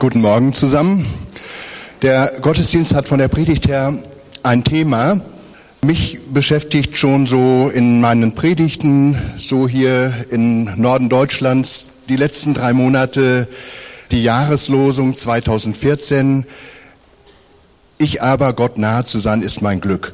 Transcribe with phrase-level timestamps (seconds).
[0.00, 1.04] Guten Morgen zusammen.
[2.02, 3.94] Der Gottesdienst hat von der Predigt her
[4.44, 5.20] ein Thema.
[5.82, 12.72] Mich beschäftigt schon so in meinen Predigten, so hier im Norden Deutschlands, die letzten drei
[12.74, 13.48] Monate
[14.12, 16.46] die Jahreslosung 2014.
[17.98, 20.12] Ich aber Gott nahe zu sein ist mein Glück.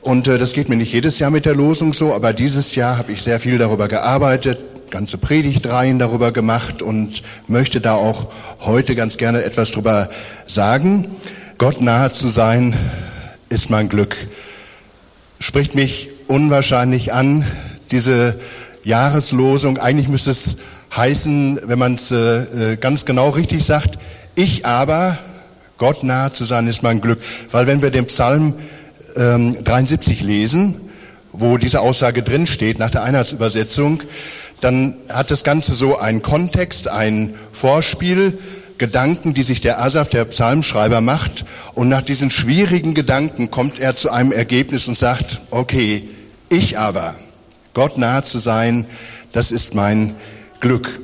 [0.00, 2.96] Und äh, das geht mir nicht jedes Jahr mit der Losung so, aber dieses Jahr
[2.96, 4.60] habe ich sehr viel darüber gearbeitet,
[4.94, 8.28] ganze Predigtreihen darüber gemacht und möchte da auch
[8.60, 10.08] heute ganz gerne etwas drüber
[10.46, 11.10] sagen.
[11.58, 12.76] Gott nahe zu sein
[13.48, 14.16] ist mein Glück.
[15.40, 17.44] Spricht mich unwahrscheinlich an,
[17.90, 18.38] diese
[18.84, 19.78] Jahreslosung.
[19.78, 20.58] Eigentlich müsste es
[20.94, 23.98] heißen, wenn man es äh, äh, ganz genau richtig sagt,
[24.36, 25.18] ich aber,
[25.76, 27.18] Gott nahe zu sein ist mein Glück.
[27.50, 28.54] Weil wenn wir den Psalm
[29.16, 30.82] ähm, 73 lesen,
[31.32, 34.00] wo diese Aussage drin steht, nach der Einheitsübersetzung,
[34.64, 38.38] dann hat das Ganze so einen Kontext, ein Vorspiel,
[38.78, 41.44] Gedanken, die sich der Asaf, der Psalmschreiber, macht.
[41.74, 46.08] Und nach diesen schwierigen Gedanken kommt er zu einem Ergebnis und sagt, okay,
[46.48, 47.14] ich aber,
[47.74, 48.86] Gott nahe zu sein,
[49.32, 50.14] das ist mein
[50.60, 51.00] Glück.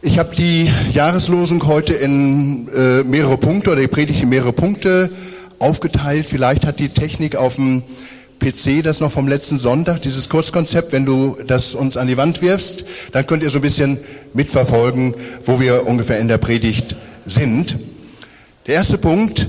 [0.00, 5.10] Ich habe die Jahreslosung heute in äh, mehrere Punkte oder die Predigt in mehrere Punkte
[5.58, 6.24] aufgeteilt.
[6.26, 7.82] Vielleicht hat die Technik auf dem
[8.40, 12.42] PC, das noch vom letzten Sonntag, dieses Kurzkonzept, wenn du das uns an die Wand
[12.42, 13.98] wirfst, dann könnt ihr so ein bisschen
[14.32, 16.96] mitverfolgen, wo wir ungefähr in der Predigt
[17.26, 17.78] sind.
[18.66, 19.48] Der erste Punkt,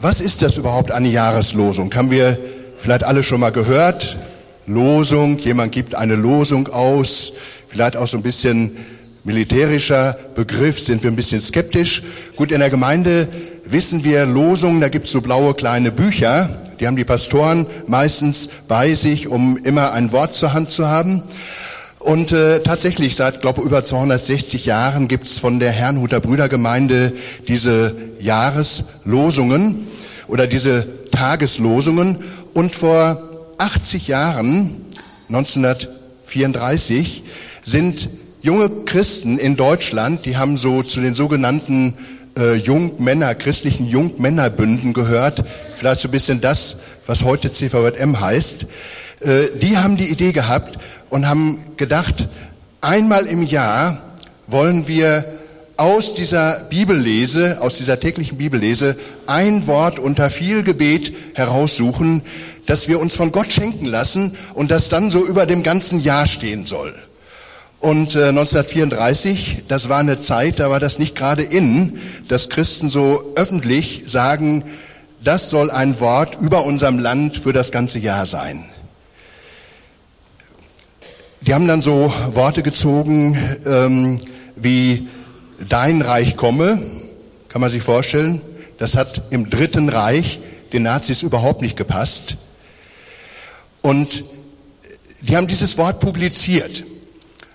[0.00, 1.92] was ist das überhaupt eine Jahreslosung?
[1.94, 2.38] Haben wir
[2.78, 4.18] vielleicht alle schon mal gehört?
[4.66, 7.34] Losung, jemand gibt eine Losung aus,
[7.68, 8.76] vielleicht auch so ein bisschen
[9.24, 12.02] militärischer Begriff, sind wir ein bisschen skeptisch.
[12.36, 13.28] Gut, in der Gemeinde
[13.64, 16.48] wissen wir Losungen, da gibt's so blaue kleine Bücher,
[16.80, 21.22] die haben die Pastoren meistens bei sich, um immer ein Wort zur Hand zu haben.
[22.00, 27.12] Und äh, tatsächlich, seit, glaube über 260 Jahren gibt's von der Herrnhuter Brüdergemeinde
[27.46, 29.86] diese Jahreslosungen
[30.26, 32.24] oder diese Tageslosungen.
[32.54, 33.22] Und vor
[33.58, 34.84] 80 Jahren,
[35.28, 37.22] 1934,
[37.64, 38.08] sind
[38.42, 41.94] junge Christen in Deutschland, die haben so zu den sogenannten
[42.36, 45.44] äh, Jungmänner, christlichen Jungmännerbünden gehört,
[45.78, 48.66] vielleicht so ein bisschen das, was heute CVM heißt,
[49.20, 52.28] äh, die haben die Idee gehabt und haben gedacht,
[52.80, 53.98] einmal im Jahr
[54.48, 55.24] wollen wir
[55.76, 62.22] aus dieser Bibellese, aus dieser täglichen Bibellese, ein Wort unter viel Gebet heraussuchen,
[62.66, 66.26] das wir uns von Gott schenken lassen und das dann so über dem ganzen Jahr
[66.26, 66.92] stehen soll.
[67.82, 71.98] Und äh, 1934, das war eine Zeit, da war das nicht gerade in,
[72.28, 74.62] dass Christen so öffentlich sagen,
[75.20, 78.64] das soll ein Wort über unserem Land für das ganze Jahr sein.
[81.40, 84.20] Die haben dann so Worte gezogen ähm,
[84.54, 85.08] wie
[85.68, 86.80] Dein Reich komme,
[87.48, 88.42] kann man sich vorstellen.
[88.78, 90.38] Das hat im Dritten Reich
[90.72, 92.36] den Nazis überhaupt nicht gepasst.
[93.82, 94.22] Und
[95.20, 96.84] die haben dieses Wort publiziert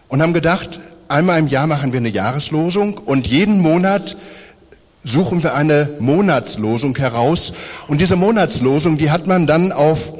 [0.08, 4.18] und haben gedacht, einmal im Jahr machen wir eine Jahreslosung und jeden Monat
[5.04, 7.54] suchen wir eine Monatslosung heraus.
[7.88, 10.14] Und diese Monatslosung, die hat man dann auf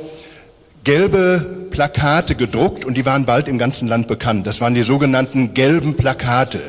[0.84, 4.48] gelbe Plakate gedruckt und die waren bald im ganzen Land bekannt.
[4.48, 6.62] Das waren die sogenannten gelben Plakate.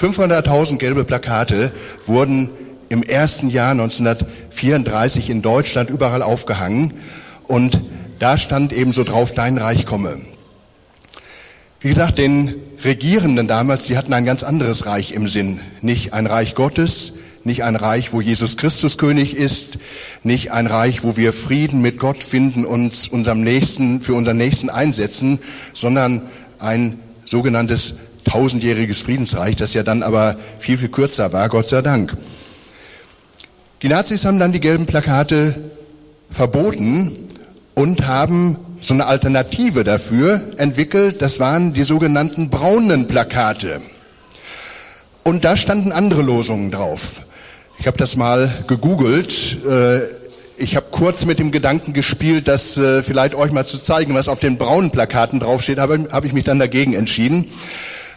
[0.00, 1.72] 500.000 gelbe Plakate
[2.06, 2.50] wurden
[2.88, 6.94] im ersten Jahr 1934 in Deutschland überall aufgehangen
[7.46, 7.80] und
[8.18, 10.18] da stand eben so drauf, dein Reich komme.
[11.84, 15.60] Wie gesagt, den Regierenden damals, die hatten ein ganz anderes Reich im Sinn.
[15.82, 19.76] Nicht ein Reich Gottes, nicht ein Reich, wo Jesus Christus König ist,
[20.22, 24.70] nicht ein Reich, wo wir Frieden mit Gott finden, uns unserem Nächsten, für unseren Nächsten
[24.70, 25.40] einsetzen,
[25.74, 26.22] sondern
[26.58, 32.16] ein sogenanntes tausendjähriges Friedensreich, das ja dann aber viel, viel kürzer war, Gott sei Dank.
[33.82, 35.54] Die Nazis haben dann die gelben Plakate
[36.30, 37.28] verboten
[37.74, 41.22] und haben so eine Alternative dafür entwickelt.
[41.22, 43.80] Das waren die sogenannten braunen Plakate.
[45.22, 47.22] Und da standen andere Losungen drauf.
[47.78, 49.56] Ich habe das mal gegoogelt.
[49.66, 50.00] Äh,
[50.58, 54.28] ich habe kurz mit dem Gedanken gespielt, das äh, vielleicht euch mal zu zeigen, was
[54.28, 57.50] auf den braunen Plakaten draufsteht, aber habe ich mich dann dagegen entschieden.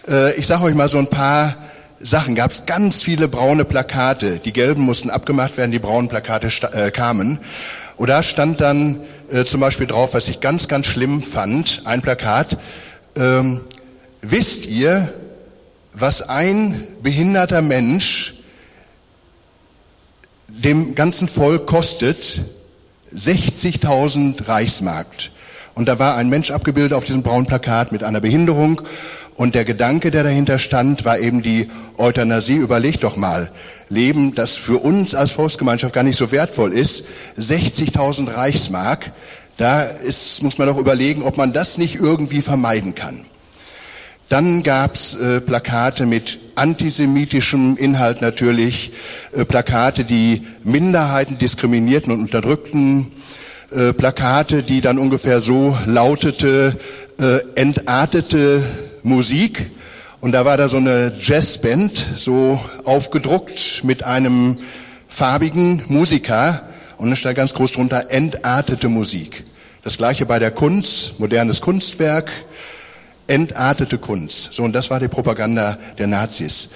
[0.06, 1.56] Äh, ich sage euch mal so ein paar
[2.02, 2.36] Sachen.
[2.36, 4.40] Gab es ganz viele braune Plakate.
[4.44, 7.40] Die gelben mussten abgemacht werden, die braunen Plakate kamen.
[7.96, 9.00] Und da stand dann
[9.32, 12.58] äh, zum Beispiel drauf, was ich ganz, ganz schlimm fand, ein Plakat.
[13.16, 13.62] Ähm,
[14.22, 15.14] wisst ihr,
[15.94, 18.36] was ein behinderter Mensch
[20.48, 22.42] dem ganzen Volk kostet?
[23.14, 25.08] 60.000 Reichsmark.
[25.76, 28.82] Und da war ein Mensch abgebildet auf diesem braunen Plakat mit einer Behinderung.
[29.36, 32.56] Und der Gedanke, der dahinter stand, war eben die Euthanasie.
[32.56, 33.52] Überleg doch mal,
[33.90, 37.06] Leben, das für uns als Volksgemeinschaft gar nicht so wertvoll ist,
[37.40, 39.12] 60.000 Reichsmark,
[39.58, 43.26] da ist, muss man doch überlegen, ob man das nicht irgendwie vermeiden kann.
[44.30, 48.92] Dann gab's äh, Plakate mit antisemitischem Inhalt natürlich,
[49.32, 53.12] äh, Plakate, die Minderheiten diskriminierten und unterdrückten,
[53.72, 56.78] äh, Plakate, die dann ungefähr so lautete,
[57.20, 58.64] äh, entartete
[59.02, 59.72] Musik.
[60.20, 64.58] Und da war da so eine Jazzband, so aufgedruckt mit einem
[65.08, 66.64] farbigen Musiker.
[66.98, 69.44] Und da stand ganz groß drunter, entartete Musik.
[69.84, 72.32] Das gleiche bei der Kunst, modernes Kunstwerk,
[73.28, 74.54] entartete Kunst.
[74.54, 76.70] So, und das war die Propaganda der Nazis.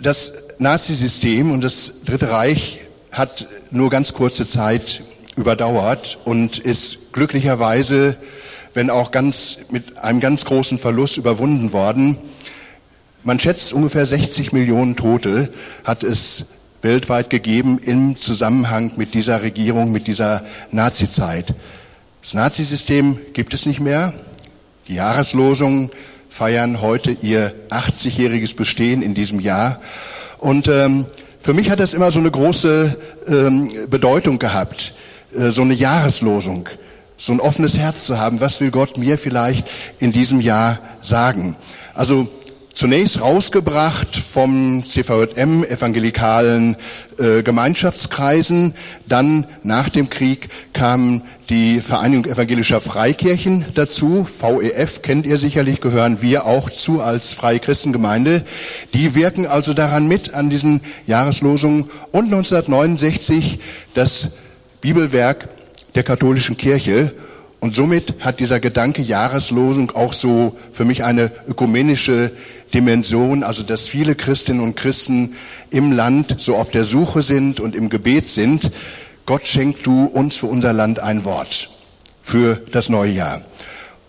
[0.00, 2.80] Das Nazisystem und das Dritte Reich
[3.12, 5.02] hat nur ganz kurze Zeit
[5.36, 8.16] überdauert und ist glücklicherweise,
[8.74, 12.18] wenn auch ganz, mit einem ganz großen Verlust überwunden worden.
[13.22, 15.52] Man schätzt ungefähr 60 Millionen Tote
[15.84, 16.46] hat es
[16.82, 21.54] weltweit gegeben im Zusammenhang mit dieser Regierung, mit dieser Nazizeit.
[22.22, 24.12] Das Nazisystem gibt es nicht mehr.
[24.88, 25.90] Die Jahreslosungen
[26.28, 29.80] feiern heute ihr 80-jähriges Bestehen in diesem Jahr.
[30.38, 31.06] Und ähm,
[31.38, 32.96] für mich hat das immer so eine große
[33.28, 34.94] ähm, Bedeutung gehabt,
[35.36, 36.68] äh, so eine Jahreslosung,
[37.22, 38.40] so ein offenes Herz zu haben.
[38.40, 39.68] Was will Gott mir vielleicht
[40.00, 41.54] in diesem Jahr sagen?
[41.94, 42.26] Also
[42.74, 46.76] zunächst rausgebracht vom CVM, evangelikalen
[47.18, 48.74] äh, Gemeinschaftskreisen.
[49.06, 54.26] Dann nach dem Krieg kam die Vereinigung evangelischer Freikirchen dazu.
[54.26, 58.42] VEF kennt ihr sicherlich, gehören wir auch zu als Freie Christengemeinde.
[58.94, 61.84] Die wirken also daran mit, an diesen Jahreslosungen.
[62.10, 63.60] Und 1969
[63.94, 64.38] das
[64.80, 65.48] Bibelwerk
[65.94, 67.12] der katholischen Kirche.
[67.60, 72.32] Und somit hat dieser Gedanke Jahreslosung auch so für mich eine ökumenische
[72.74, 75.36] Dimension, also dass viele Christinnen und Christen
[75.70, 78.72] im Land so auf der Suche sind und im Gebet sind.
[79.26, 81.70] Gott schenkt du uns für unser Land ein Wort
[82.22, 83.42] für das neue Jahr.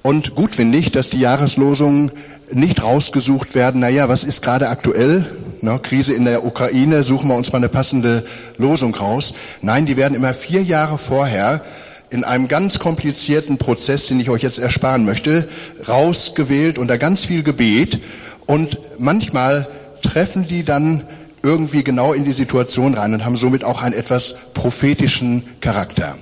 [0.02, 2.12] Und gut finde ich, dass die Jahreslosungen
[2.54, 5.26] nicht rausgesucht werden, naja, was ist gerade aktuell?
[5.62, 8.26] Na, Krise in der Ukraine, suchen wir uns mal eine passende
[8.58, 9.34] Losung raus.
[9.62, 11.62] Nein, die werden immer vier Jahre vorher
[12.10, 15.48] in einem ganz komplizierten Prozess, den ich euch jetzt ersparen möchte,
[15.88, 18.00] rausgewählt unter ganz viel Gebet
[18.46, 19.68] und manchmal
[20.04, 21.04] treffen die dann
[21.42, 26.16] irgendwie genau in die Situation rein und haben somit auch einen etwas prophetischen Charakter.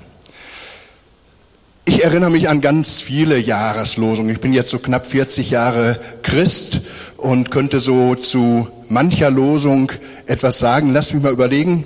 [1.86, 4.32] Ich erinnere mich an ganz viele Jahreslosungen.
[4.32, 6.82] Ich bin jetzt so knapp 40 Jahre Christ
[7.18, 9.92] und könnte so zu mancher Losung
[10.28, 10.94] etwas sagen.
[10.94, 11.86] Lass mich mal überlegen.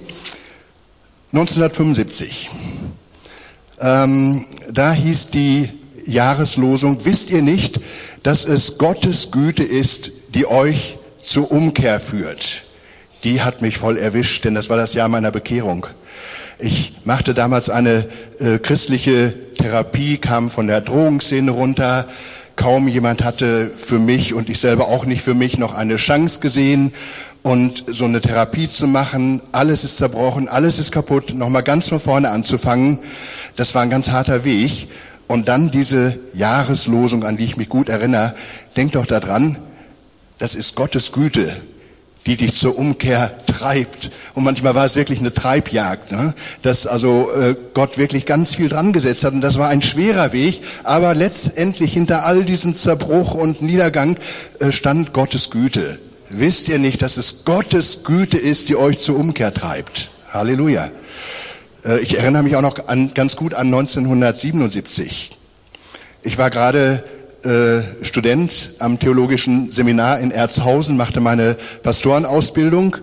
[1.31, 2.49] 1975.
[3.79, 5.69] Ähm, da hieß die
[6.05, 7.79] Jahreslosung, wisst ihr nicht,
[8.21, 12.63] dass es Gottes Güte ist, die euch zur Umkehr führt,
[13.23, 15.87] die hat mich voll erwischt, denn das war das Jahr meiner Bekehrung.
[16.57, 18.07] Ich machte damals eine
[18.39, 22.07] äh, christliche Therapie, kam von der Drohungsszene runter.
[22.55, 26.39] Kaum jemand hatte für mich und ich selber auch nicht für mich noch eine Chance
[26.39, 26.93] gesehen.
[27.43, 31.99] Und so eine Therapie zu machen, alles ist zerbrochen, alles ist kaputt, nochmal ganz von
[31.99, 32.97] vorne anzufangen,
[33.55, 34.87] das war ein ganz harter Weg.
[35.27, 38.33] Und dann diese Jahreslosung, an die ich mich gut erinnere,
[38.77, 39.57] denk doch daran,
[40.39, 41.55] das ist Gottes Güte,
[42.25, 44.11] die dich zur Umkehr treibt.
[44.33, 46.33] Und manchmal war es wirklich eine Treibjagd, ne?
[46.63, 49.33] dass also äh, Gott wirklich ganz viel dran gesetzt hat.
[49.33, 54.17] Und das war ein schwerer Weg, aber letztendlich hinter all diesem Zerbruch und Niedergang
[54.59, 55.99] äh, stand Gottes Güte.
[56.29, 60.09] Wisst ihr nicht, dass es Gottes Güte ist, die euch zur Umkehr treibt?
[60.33, 60.89] Halleluja.
[61.85, 65.29] Äh, ich erinnere mich auch noch an, ganz gut an 1977.
[66.23, 67.03] Ich war gerade
[67.45, 72.97] äh, Student am theologischen Seminar in Erzhausen, machte meine Pastorenausbildung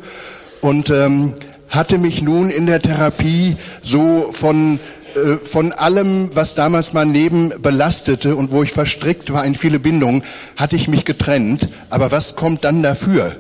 [0.61, 1.35] und ähm,
[1.69, 4.81] hatte mich nun in der Therapie so von
[5.15, 9.79] äh, von allem, was damals mein Leben belastete und wo ich verstrickt war in viele
[9.79, 10.23] Bindungen,
[10.57, 11.69] hatte ich mich getrennt.
[11.91, 13.37] Aber was kommt dann dafür?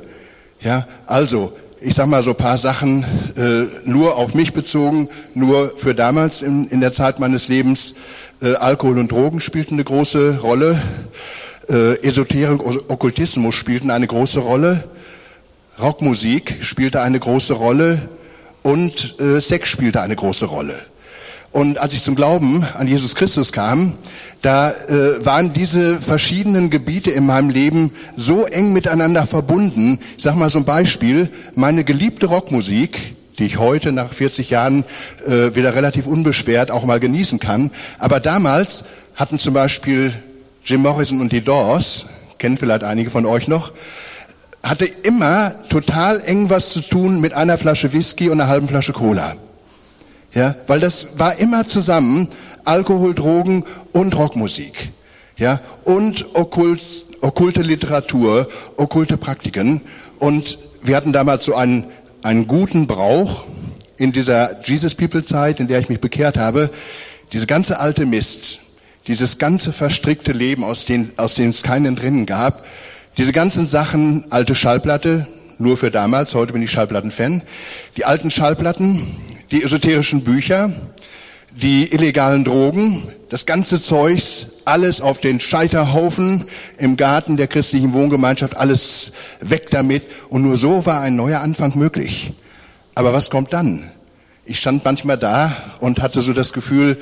[0.60, 3.04] Ja, also ich sag mal so paar Sachen
[3.36, 7.94] äh, nur auf mich bezogen, nur für damals in, in der Zeit meines Lebens.
[8.42, 10.82] Äh, Alkohol und Drogen spielten eine große Rolle.
[11.68, 14.82] Äh, Esoterik, Okkultismus spielten eine große Rolle.
[15.80, 18.08] Rockmusik spielte eine große Rolle
[18.62, 20.74] und äh, Sex spielte eine große Rolle.
[21.52, 23.94] Und als ich zum Glauben an Jesus Christus kam,
[24.40, 30.00] da äh, waren diese verschiedenen Gebiete in meinem Leben so eng miteinander verbunden.
[30.16, 34.84] Ich sag mal so ein Beispiel, meine geliebte Rockmusik, die ich heute nach 40 Jahren
[35.26, 37.70] äh, wieder relativ unbeschwert auch mal genießen kann.
[37.98, 38.84] Aber damals
[39.14, 40.12] hatten zum Beispiel
[40.64, 42.06] Jim Morrison und die Doors,
[42.38, 43.72] kennen vielleicht einige von euch noch,
[44.62, 48.92] hatte immer total eng was zu tun mit einer Flasche Whisky und einer halben Flasche
[48.92, 49.34] Cola.
[50.34, 52.28] Ja, weil das war immer zusammen
[52.64, 54.92] Alkohol, Drogen und Rockmusik.
[55.36, 56.82] Ja, und okkult,
[57.20, 59.82] okkulte Literatur, okkulte Praktiken.
[60.18, 61.86] Und wir hatten damals so einen,
[62.22, 63.44] einen guten Brauch
[63.96, 66.70] in dieser Jesus People Zeit, in der ich mich bekehrt habe,
[67.32, 68.60] diese ganze alte Mist,
[69.06, 72.64] dieses ganze verstrickte Leben, aus dem, aus dem es keinen drinnen gab,
[73.16, 75.26] diese ganzen Sachen, alte Schallplatte,
[75.58, 77.42] nur für damals, heute bin ich Schallplatten-Fan,
[77.96, 79.00] die alten Schallplatten,
[79.50, 80.70] die esoterischen Bücher,
[81.54, 86.46] die illegalen Drogen, das ganze Zeugs, alles auf den Scheiterhaufen
[86.78, 90.06] im Garten der christlichen Wohngemeinschaft, alles weg damit.
[90.28, 92.32] Und nur so war ein neuer Anfang möglich.
[92.94, 93.90] Aber was kommt dann?
[94.44, 96.98] Ich stand manchmal da und hatte so das Gefühl,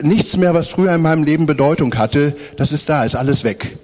[0.00, 3.78] nichts mehr, was früher in meinem Leben Bedeutung hatte, das ist da, ist alles weg.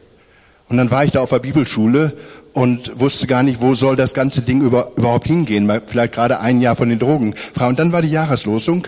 [0.68, 2.12] Und dann war ich da auf der Bibelschule
[2.52, 5.70] und wusste gar nicht, wo soll das ganze Ding über, überhaupt hingehen.
[5.86, 7.34] Vielleicht gerade ein Jahr von den Drogen.
[7.58, 8.86] Und dann war die Jahreslosung.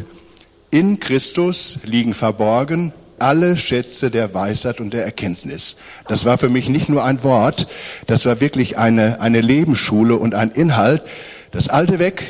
[0.73, 5.77] In Christus liegen verborgen alle Schätze der Weisheit und der Erkenntnis.
[6.09, 7.69] Das war für mich nicht nur ein Wort,
[8.07, 11.03] das war wirklich eine, eine Lebensschule und ein Inhalt.
[11.51, 12.25] Das Alte weg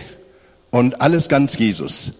[0.72, 2.14] und alles ganz Jesus.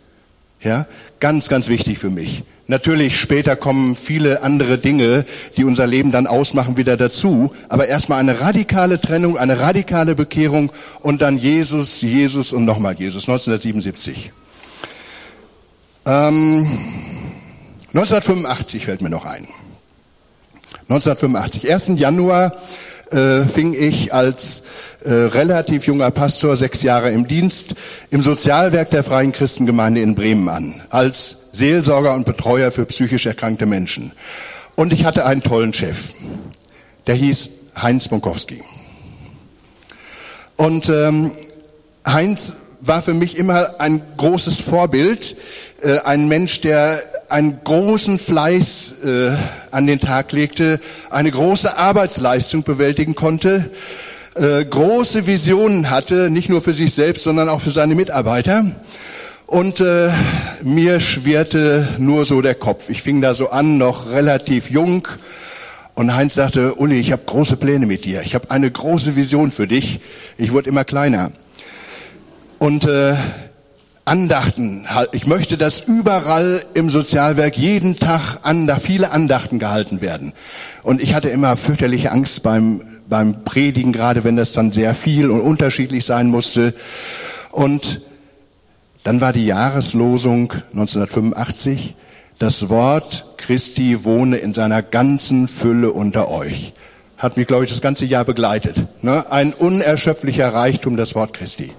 [0.60, 0.86] Ja,
[1.18, 2.44] ganz, ganz wichtig für mich.
[2.68, 5.24] Natürlich später kommen viele andere Dinge,
[5.56, 7.52] die unser Leben dann ausmachen, wieder dazu.
[7.68, 13.28] Aber erstmal eine radikale Trennung, eine radikale Bekehrung und dann Jesus, Jesus und nochmal Jesus.
[13.28, 14.30] 1977.
[16.04, 16.66] Ähm,
[17.94, 19.46] 1985 fällt mir noch ein.
[20.88, 22.00] 1985, 1.
[22.00, 22.56] Januar
[23.10, 24.64] äh, fing ich als
[25.04, 27.74] äh, relativ junger Pastor, sechs Jahre im Dienst,
[28.10, 33.66] im Sozialwerk der Freien Christengemeinde in Bremen an, als Seelsorger und Betreuer für psychisch erkrankte
[33.66, 34.12] Menschen.
[34.74, 36.14] Und ich hatte einen tollen Chef,
[37.06, 38.62] der hieß Heinz Bonkowski.
[40.56, 41.30] Und ähm,
[42.06, 45.36] Heinz war für mich immer ein großes Vorbild,
[45.82, 49.32] äh, ein Mensch, der einen großen Fleiß äh,
[49.70, 53.70] an den Tag legte, eine große Arbeitsleistung bewältigen konnte,
[54.34, 58.64] äh, große Visionen hatte, nicht nur für sich selbst, sondern auch für seine Mitarbeiter.
[59.46, 60.10] Und äh,
[60.62, 62.88] mir schwirrte nur so der Kopf.
[62.88, 65.08] Ich fing da so an, noch relativ jung.
[65.94, 68.22] Und Heinz sagte, Uli, ich habe große Pläne mit dir.
[68.22, 70.00] Ich habe eine große Vision für dich.
[70.38, 71.32] Ich wurde immer kleiner.
[72.58, 73.14] Und äh,
[74.04, 74.86] Andachten.
[75.12, 78.40] Ich möchte, dass überall im Sozialwerk jeden Tag
[78.80, 80.32] viele Andachten gehalten werden.
[80.82, 85.30] Und ich hatte immer fürchterliche Angst beim, beim Predigen, gerade wenn das dann sehr viel
[85.30, 86.74] und unterschiedlich sein musste.
[87.52, 88.00] Und
[89.04, 91.94] dann war die Jahreslosung 1985,
[92.38, 96.72] das Wort Christi wohne in seiner ganzen Fülle unter euch.
[97.22, 98.88] Hat mich, glaube ich, das ganze Jahr begleitet.
[99.00, 99.30] Ne?
[99.30, 101.70] Ein unerschöpflicher Reichtum, das Wort Christi.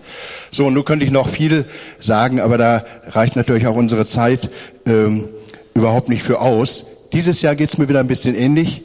[0.51, 1.65] So, nun könnte ich noch viel
[2.00, 4.50] sagen, aber da reicht natürlich auch unsere Zeit
[4.85, 5.27] ähm,
[5.73, 6.85] überhaupt nicht für aus.
[7.12, 8.83] Dieses Jahr geht es mir wieder ein bisschen ähnlich.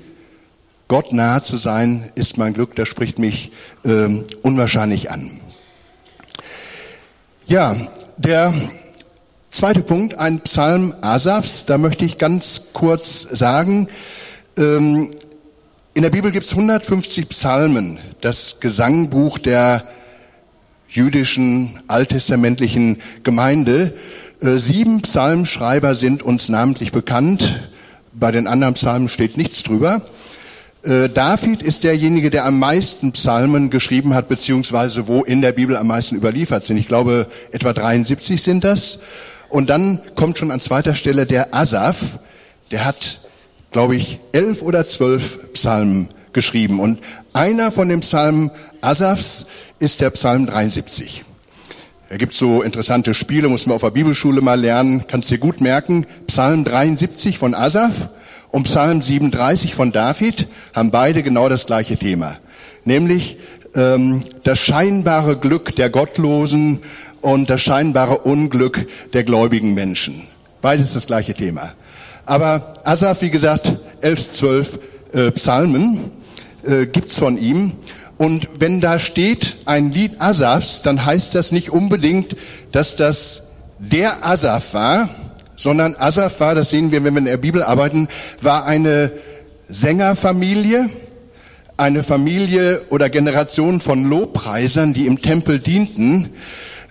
[0.88, 3.52] Gott nahe zu sein, ist mein Glück, das spricht mich
[3.84, 5.30] ähm, unwahrscheinlich an.
[7.46, 7.76] Ja,
[8.16, 8.52] der
[9.48, 13.86] zweite Punkt, ein Psalm Asafs, da möchte ich ganz kurz sagen,
[14.56, 15.12] ähm,
[15.94, 19.84] in der Bibel gibt es 150 Psalmen, das Gesangbuch der
[20.88, 23.94] jüdischen alttestamentlichen Gemeinde.
[24.40, 27.70] Äh, sieben Psalmschreiber sind uns namentlich bekannt.
[28.12, 30.02] Bei den anderen Psalmen steht nichts drüber.
[30.82, 35.76] Äh, David ist derjenige, der am meisten Psalmen geschrieben hat, beziehungsweise wo in der Bibel
[35.76, 36.76] am meisten überliefert sind.
[36.76, 39.00] Ich glaube, etwa 73 sind das.
[39.48, 42.18] Und dann kommt schon an zweiter Stelle der Asaf.
[42.70, 43.27] Der hat,
[43.78, 46.80] glaube ich, elf oder zwölf Psalmen geschrieben.
[46.80, 46.98] Und
[47.32, 49.46] einer von den Psalmen Asafs
[49.78, 51.22] ist der Psalm 73.
[52.08, 55.60] Er gibt so interessante Spiele, muss man auf der Bibelschule mal lernen, kannst dir gut
[55.60, 56.08] merken.
[56.26, 58.08] Psalm 73 von Asaf
[58.50, 62.36] und Psalm 37 von David haben beide genau das gleiche Thema,
[62.82, 63.38] nämlich
[63.76, 66.80] ähm, das scheinbare Glück der Gottlosen
[67.20, 70.26] und das scheinbare Unglück der gläubigen Menschen.
[70.62, 71.74] Beides das gleiche Thema.
[72.28, 74.78] Aber Asaf, wie gesagt, elf, zwölf
[75.12, 76.12] äh, Psalmen
[76.62, 77.72] äh, gibt's von ihm
[78.18, 82.36] und wenn da steht ein Lied Asafs, dann heißt das nicht unbedingt,
[82.72, 85.08] dass das der Asaf war,
[85.56, 88.08] sondern Asaf war, das sehen wir, wenn wir in der Bibel arbeiten,
[88.42, 89.12] war eine
[89.68, 90.90] Sängerfamilie,
[91.76, 96.30] eine Familie oder Generation von Lobpreisern, die im Tempel dienten,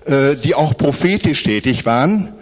[0.06, 2.37] äh, die auch prophetisch tätig waren.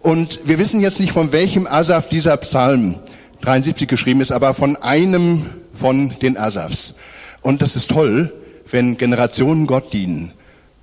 [0.00, 2.96] Und wir wissen jetzt nicht, von welchem Asaf dieser Psalm
[3.42, 6.96] 73 geschrieben ist, aber von einem von den Asafs.
[7.42, 8.32] Und das ist toll,
[8.70, 10.32] wenn Generationen Gott dienen.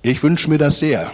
[0.02, 1.10] Ich wünsche mir das sehr.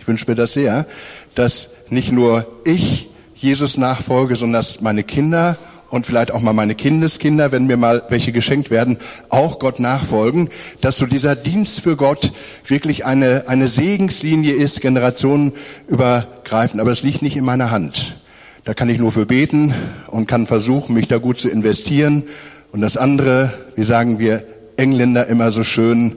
[0.00, 0.86] Ich wünsche mir das sehr,
[1.34, 5.56] dass nicht nur ich Jesus nachfolge, sondern dass meine Kinder
[5.94, 8.98] und vielleicht auch mal meine Kindeskinder, wenn mir mal welche geschenkt werden,
[9.28, 12.32] auch Gott nachfolgen, dass so dieser Dienst für Gott
[12.66, 16.80] wirklich eine, eine Segenslinie ist, generationenübergreifend.
[16.80, 18.16] Aber es liegt nicht in meiner Hand.
[18.64, 19.74] Da kann ich nur für beten
[20.08, 22.24] und kann versuchen, mich da gut zu investieren.
[22.72, 24.42] Und das andere, wie sagen wir
[24.76, 26.16] Engländer immer so schön,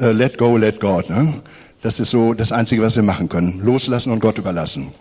[0.00, 1.10] uh, let go, let God.
[1.10, 1.34] Ne?
[1.82, 3.60] Das ist so das Einzige, was wir machen können.
[3.62, 4.94] Loslassen und Gott überlassen.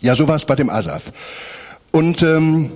[0.00, 1.12] Ja, so war es bei dem Asaf.
[1.90, 2.70] Und ähm,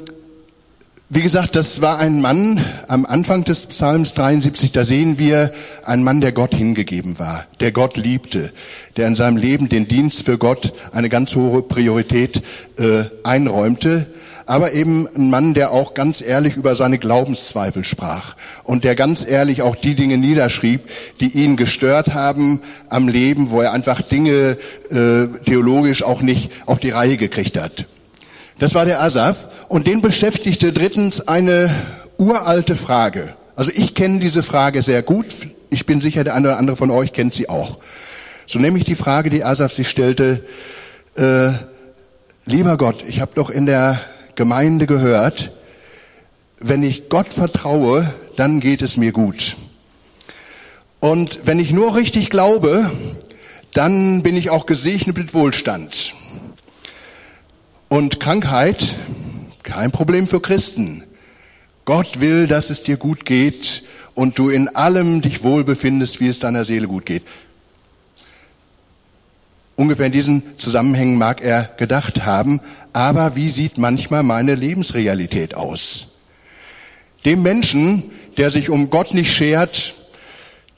[1.11, 5.53] wie gesagt, das war ein Mann am Anfang des Psalms 73, da sehen wir
[5.85, 8.53] einen Mann, der Gott hingegeben war, der Gott liebte,
[8.97, 12.43] der in seinem Leben den Dienst für Gott eine ganz hohe Priorität
[12.79, 14.07] äh, einräumte,
[14.47, 19.27] aber eben ein Mann, der auch ganz ehrlich über seine Glaubenszweifel sprach und der ganz
[19.27, 20.89] ehrlich auch die Dinge niederschrieb,
[21.21, 24.57] die ihn gestört haben am Leben, wo er einfach Dinge
[24.89, 27.87] äh, theologisch auch nicht auf die Reihe gekriegt hat.
[28.59, 29.67] Das war der Asaf.
[29.69, 31.75] Und den beschäftigte drittens eine
[32.19, 33.35] uralte Frage.
[33.57, 35.27] Also ich kenne diese Frage sehr gut.
[35.71, 37.79] Ich bin sicher, der eine oder andere von euch kennt sie auch.
[38.47, 40.45] So nämlich die Frage, die Asaf sich stellte,
[41.17, 41.51] äh,
[42.45, 44.01] lieber Gott, ich habe doch in der
[44.35, 45.53] Gemeinde gehört,
[46.59, 49.57] wenn ich Gott vertraue, dann geht es mir gut.
[51.01, 52.91] Und wenn ich nur richtig glaube,
[53.73, 56.15] dann bin ich auch gesegnet mit Wohlstand.
[57.95, 58.97] Und Krankheit,
[59.63, 61.05] kein Problem für Christen.
[61.85, 63.85] Gott will, dass es dir gut geht
[64.17, 67.23] und du in allem dich wohl befindest, wie es deiner Seele gut geht.
[69.77, 72.61] Ungefähr in diesen Zusammenhängen mag er gedacht haben,
[72.93, 76.17] aber wie sieht manchmal meine Lebensrealität aus?
[77.25, 79.95] Dem Menschen, der sich um Gott nicht schert,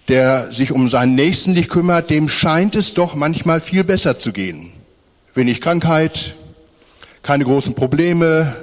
[0.09, 4.35] der sich um seinen Nächsten nicht kümmert, dem scheint es doch manchmal viel besser zu
[4.35, 4.71] gehen.
[5.33, 6.37] Wenig Krankheit,
[7.27, 8.55] keine großen Probleme,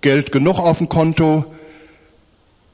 [0.00, 1.44] Geld genug auf dem Konto.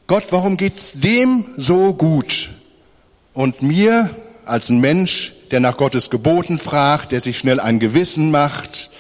[0.07, 2.51] Gott, warum geht's dem so gut?
[3.33, 4.09] Und mir
[4.45, 8.91] als ein Mensch, der nach Gottes Geboten fragt, der sich schnell ein Gewissen macht,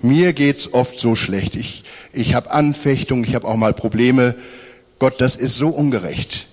[0.00, 1.54] mir geht's oft so schlecht.
[1.54, 4.34] Ich, ich habe Anfechtungen, ich habe auch mal Probleme.
[4.98, 6.48] Gott, das ist so ungerecht.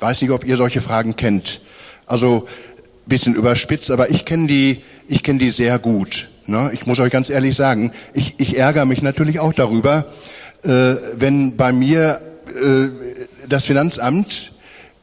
[0.00, 1.60] Weiß nicht, ob ihr solche Fragen kennt.
[2.06, 2.48] Also
[3.06, 6.28] bisschen überspitzt, aber ich kenne die, ich kenne die sehr gut.
[6.46, 6.70] Ne?
[6.72, 10.06] Ich muss euch ganz ehrlich sagen, ich, ich ärgere mich natürlich auch darüber,
[10.62, 12.88] äh, wenn bei mir äh,
[13.48, 14.52] das Finanzamt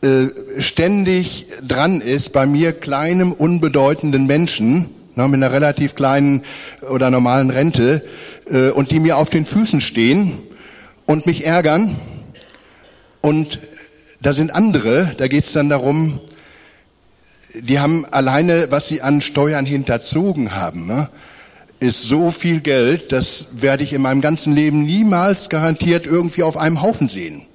[0.01, 0.27] äh,
[0.59, 6.43] ständig dran ist, bei mir kleinem, unbedeutenden Menschen, ne, mit einer relativ kleinen
[6.89, 8.03] oder normalen Rente,
[8.49, 10.39] äh, und die mir auf den Füßen stehen
[11.05, 11.95] und mich ärgern.
[13.21, 13.59] Und
[14.21, 16.19] da sind andere, da geht es dann darum,
[17.53, 21.09] die haben alleine, was sie an Steuern hinterzogen haben, ne,
[21.83, 26.57] ist so viel Geld, das werde ich in meinem ganzen Leben niemals garantiert irgendwie auf
[26.57, 27.45] einem Haufen sehen.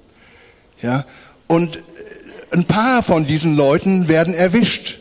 [0.81, 1.05] Ja,
[1.47, 1.79] und
[2.51, 4.99] ein paar von diesen Leuten werden erwischt.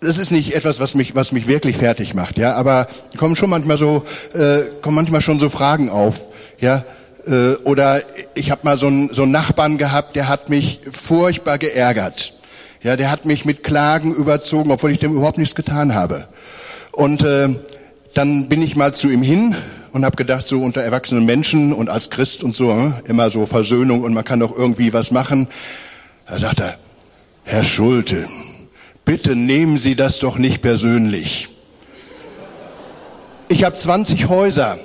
[0.00, 3.50] Das ist nicht etwas, was mich, was mich wirklich fertig macht, ja, aber kommen schon
[3.50, 6.22] manchmal so, äh, kommen manchmal schon so Fragen auf,
[6.58, 6.84] ja,
[7.26, 8.02] äh, oder
[8.34, 12.34] ich habe mal so einen, so einen Nachbarn gehabt, der hat mich furchtbar geärgert.
[12.82, 16.28] Ja, der hat mich mit Klagen überzogen, obwohl ich dem überhaupt nichts getan habe.
[16.92, 17.48] Und äh,
[18.14, 19.56] dann bin ich mal zu ihm hin
[19.92, 23.46] und habe gedacht, so unter erwachsenen Menschen und als Christ und so, hm, immer so
[23.46, 25.48] Versöhnung und man kann doch irgendwie was machen.
[26.26, 26.78] Da sagt er,
[27.44, 28.26] Herr Schulte,
[29.04, 31.54] bitte nehmen Sie das doch nicht persönlich.
[33.48, 34.78] Ich habe 20 Häuser.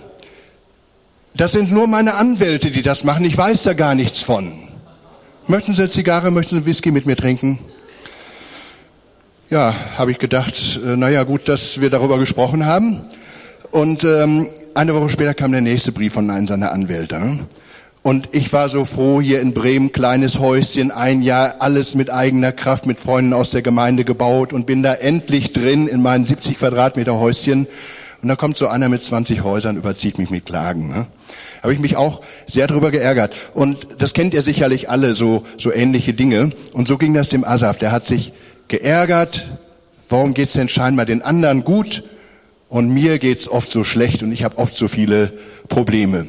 [1.35, 3.25] Das sind nur meine Anwälte, die das machen.
[3.25, 4.51] Ich weiß da gar nichts von.
[5.47, 7.59] Möchten Sie eine Zigarre, möchten Sie einen Whisky mit mir trinken?
[9.49, 13.01] Ja, habe ich gedacht, äh, naja gut, dass wir darüber gesprochen haben.
[13.71, 17.39] Und ähm, eine Woche später kam der nächste Brief von einem seiner Anwälte.
[18.01, 22.51] Und ich war so froh, hier in Bremen, kleines Häuschen, ein Jahr, alles mit eigener
[22.51, 26.59] Kraft, mit Freunden aus der Gemeinde gebaut und bin da endlich drin in meinen 70
[26.59, 27.67] Quadratmeter Häuschen.
[28.21, 30.87] Und da kommt so einer mit 20 Häusern, überzieht mich mit Klagen.
[30.87, 31.07] Ne?
[31.63, 33.33] Habe ich mich auch sehr darüber geärgert.
[33.53, 36.51] Und das kennt ihr sicherlich alle, so, so ähnliche Dinge.
[36.73, 37.79] Und so ging das dem Asaf.
[37.79, 38.33] Der hat sich
[38.67, 39.45] geärgert,
[40.09, 42.03] warum geht's denn scheinbar den anderen gut
[42.69, 45.33] und mir geht's oft so schlecht und ich habe oft so viele
[45.67, 46.27] Probleme.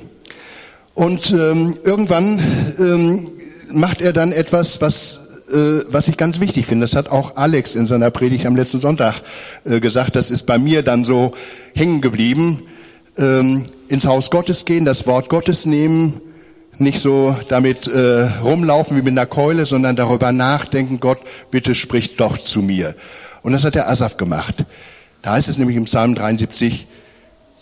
[0.95, 2.39] Und ähm, irgendwann
[2.79, 3.29] ähm,
[3.73, 6.85] macht er dann etwas, was äh, was ich ganz wichtig finde.
[6.85, 9.21] Das hat auch Alex in seiner Predigt am letzten Sonntag
[9.65, 10.17] äh, gesagt.
[10.17, 11.33] Das ist bei mir dann so
[11.75, 12.63] hängen geblieben.
[13.19, 16.21] ähm, ins Haus Gottes gehen, das Wort Gottes nehmen,
[16.79, 21.19] nicht so damit äh, rumlaufen wie mit einer Keule, sondern darüber nachdenken, Gott,
[21.51, 22.95] bitte sprich doch zu mir.
[23.43, 24.65] Und das hat der Asaf gemacht.
[25.23, 26.87] Da heißt es nämlich im Psalm 73,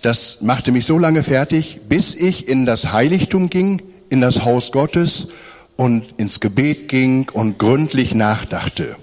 [0.02, 4.72] das machte mich so lange fertig, bis ich in das Heiligtum ging, in das Haus
[4.72, 5.28] Gottes
[5.76, 8.96] und ins Gebet ging und gründlich nachdachte.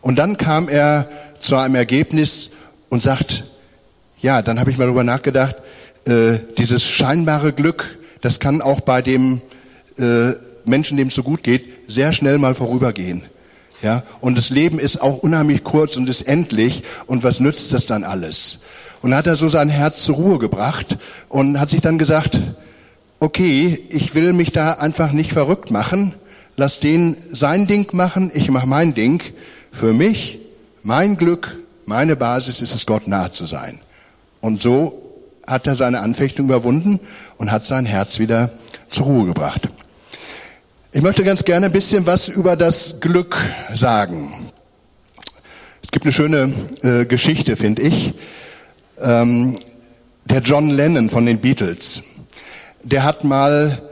[0.00, 2.50] Und dann kam er zu einem Ergebnis
[2.88, 3.44] und sagt,
[4.20, 5.56] ja, dann habe ich mal darüber nachgedacht,
[6.06, 9.42] äh, dieses scheinbare Glück, das kann auch bei dem
[9.98, 10.32] äh,
[10.64, 13.24] Menschen, dem es so gut geht, sehr schnell mal vorübergehen.
[13.82, 16.84] Ja, und das Leben ist auch unheimlich kurz und ist endlich.
[17.04, 18.60] Und was nützt das dann alles?
[19.02, 20.96] Und hat er so sein Herz zur Ruhe gebracht
[21.28, 22.40] und hat sich dann gesagt,
[23.20, 26.14] okay, ich will mich da einfach nicht verrückt machen.
[26.56, 29.22] Lass den sein Ding machen, ich mache mein Ding.
[29.70, 30.40] Für mich,
[30.82, 33.80] mein Glück, meine Basis ist es, Gott nahe zu sein.
[34.40, 35.02] Und so
[35.46, 37.00] hat er seine Anfechtung überwunden
[37.38, 38.50] und hat sein Herz wieder
[38.88, 39.68] zur Ruhe gebracht.
[40.92, 43.36] Ich möchte ganz gerne ein bisschen was über das Glück
[43.72, 44.50] sagen.
[45.82, 48.14] Es gibt eine schöne äh, Geschichte, finde ich.
[49.00, 49.58] Ähm,
[50.24, 52.02] der John Lennon von den Beatles,
[52.82, 53.82] der hat mal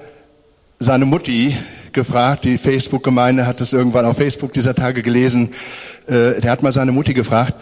[0.79, 1.57] seine Mutti
[1.93, 5.53] gefragt, die Facebook-Gemeinde hat es irgendwann auf Facebook dieser Tage gelesen,
[6.07, 7.55] äh, der hat mal seine Mutti gefragt,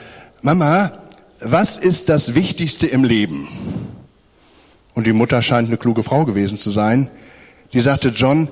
[0.42, 0.92] Mama,
[1.40, 3.48] was ist das Wichtigste im Leben?
[5.00, 7.08] Und die Mutter scheint eine kluge Frau gewesen zu sein.
[7.72, 8.50] Die sagte, John,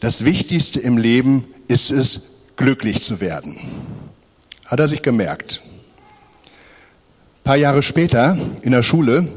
[0.00, 3.56] das Wichtigste im Leben ist es, glücklich zu werden.
[4.66, 5.62] Hat er sich gemerkt.
[6.42, 9.28] Ein paar Jahre später in der Schule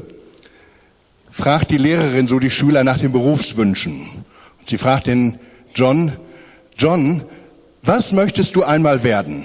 [1.30, 4.24] fragt die Lehrerin so die Schüler nach den Berufswünschen.
[4.58, 5.38] Und sie fragt den
[5.76, 6.10] John,
[6.76, 7.22] John,
[7.84, 9.44] was möchtest du einmal werden?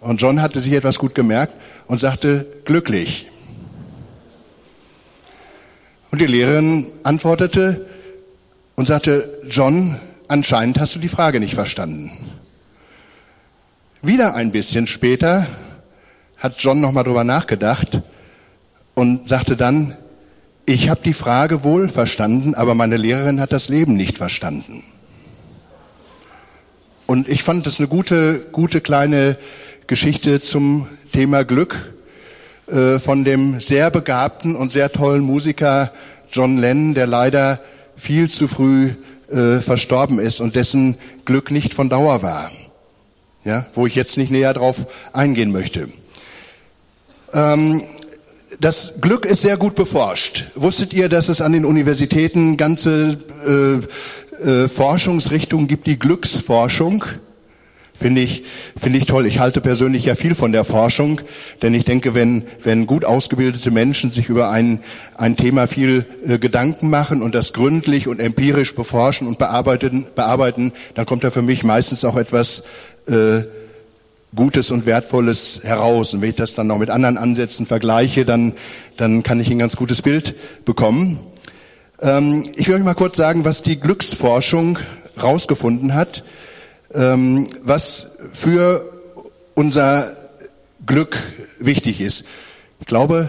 [0.00, 1.54] Und John hatte sich etwas gut gemerkt
[1.86, 3.28] und sagte, glücklich.
[6.16, 7.84] Und die Lehrerin antwortete
[8.74, 12.10] und sagte, John, anscheinend hast du die Frage nicht verstanden.
[14.00, 15.46] Wieder ein bisschen später
[16.38, 18.00] hat John nochmal drüber nachgedacht
[18.94, 19.94] und sagte dann,
[20.64, 24.82] ich habe die Frage wohl verstanden, aber meine Lehrerin hat das Leben nicht verstanden.
[27.04, 29.36] Und ich fand das eine gute, gute kleine
[29.86, 31.92] Geschichte zum Thema Glück
[32.68, 35.92] von dem sehr begabten und sehr tollen Musiker
[36.32, 37.60] John Lennon, der leider
[37.96, 38.90] viel zu früh
[39.30, 42.50] äh, verstorben ist und dessen Glück nicht von Dauer war.
[43.44, 45.88] Ja, wo ich jetzt nicht näher drauf eingehen möchte.
[47.32, 47.82] Ähm,
[48.60, 50.44] das Glück ist sehr gut beforscht.
[50.54, 57.04] Wusstet ihr, dass es an den Universitäten ganze äh, äh, Forschungsrichtungen gibt, die Glücksforschung?
[57.98, 58.42] Finde ich,
[58.78, 59.26] finde ich toll.
[59.26, 61.22] Ich halte persönlich ja viel von der Forschung,
[61.62, 64.80] denn ich denke, wenn, wenn gut ausgebildete Menschen sich über ein,
[65.16, 70.72] ein Thema viel äh, Gedanken machen und das gründlich und empirisch beforschen und bearbeiten, bearbeiten,
[70.94, 72.64] dann kommt da für mich meistens auch etwas
[73.06, 73.44] äh,
[74.34, 76.12] Gutes und Wertvolles heraus.
[76.12, 78.52] Und wenn ich das dann noch mit anderen Ansätzen vergleiche, dann,
[78.98, 80.34] dann kann ich ein ganz gutes Bild
[80.66, 81.18] bekommen.
[82.02, 84.78] Ähm, ich will euch mal kurz sagen, was die Glücksforschung
[85.22, 86.24] rausgefunden hat
[86.94, 88.92] ähm, was für
[89.54, 90.10] unser
[90.84, 91.18] Glück
[91.58, 92.24] wichtig ist.
[92.80, 93.28] Ich glaube,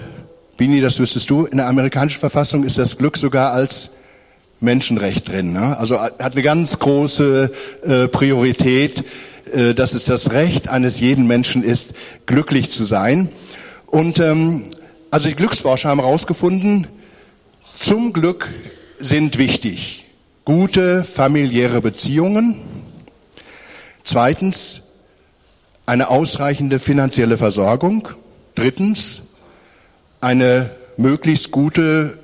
[0.57, 3.91] Bini, das wüsstest du, in der amerikanischen Verfassung ist das Glück sogar als
[4.59, 5.53] Menschenrecht drin.
[5.53, 5.77] Ne?
[5.77, 7.51] Also hat eine ganz große
[7.83, 9.03] äh, Priorität,
[9.53, 11.93] äh, dass es das Recht eines jeden Menschen ist,
[12.25, 13.29] glücklich zu sein.
[13.85, 14.63] Und ähm,
[15.11, 16.87] also die Glücksforscher haben herausgefunden,
[17.75, 18.49] zum Glück
[18.99, 20.05] sind wichtig
[20.43, 22.55] gute familiäre Beziehungen,
[24.07, 24.83] Zweitens,
[25.85, 28.07] eine ausreichende finanzielle Versorgung.
[28.55, 29.23] Drittens,
[30.21, 32.17] eine möglichst gute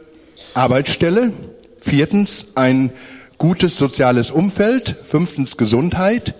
[0.53, 1.33] Arbeitsstelle.
[1.81, 2.93] Viertens, ein
[3.37, 4.95] gutes soziales Umfeld.
[5.03, 6.35] Fünftens, Gesundheit.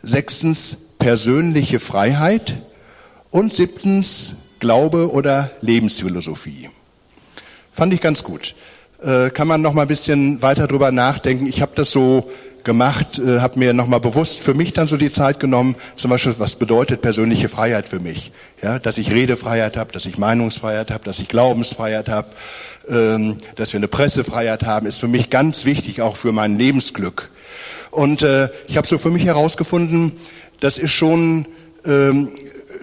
[0.00, 2.56] Sechstens, persönliche Freiheit.
[3.30, 6.70] Und siebtens, Glaube oder Lebensphilosophie.
[7.72, 8.54] Fand ich ganz gut.
[9.02, 11.44] Äh, kann man noch mal ein bisschen weiter drüber nachdenken.
[11.44, 12.30] Ich habe das so
[12.64, 16.34] gemacht, äh, habe mir nochmal bewusst für mich dann so die Zeit genommen, zum Beispiel,
[16.38, 18.32] was bedeutet persönliche Freiheit für mich?
[18.62, 22.28] Ja, dass ich Redefreiheit habe, dass ich Meinungsfreiheit habe, dass ich Glaubensfreiheit habe,
[22.88, 27.30] ähm, dass wir eine Pressefreiheit haben, ist für mich ganz wichtig, auch für mein Lebensglück.
[27.90, 30.12] Und äh, ich habe so für mich herausgefunden,
[30.60, 31.46] das ist schon
[31.84, 32.28] ähm,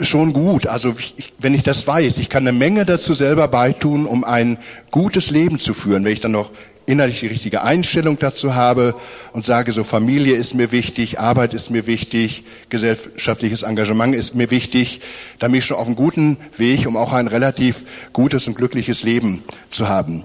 [0.02, 0.68] schon gut.
[0.68, 4.58] Also ich, wenn ich das weiß, ich kann eine Menge dazu selber beitun, um ein
[4.92, 6.04] gutes Leben zu führen.
[6.04, 6.52] Wenn ich dann noch
[6.90, 8.96] innerlich die richtige Einstellung dazu habe
[9.32, 14.50] und sage, so Familie ist mir wichtig, Arbeit ist mir wichtig, gesellschaftliches Engagement ist mir
[14.50, 15.02] wichtig,
[15.38, 19.04] dann bin ich schon auf einem guten Weg, um auch ein relativ gutes und glückliches
[19.04, 20.24] Leben zu haben.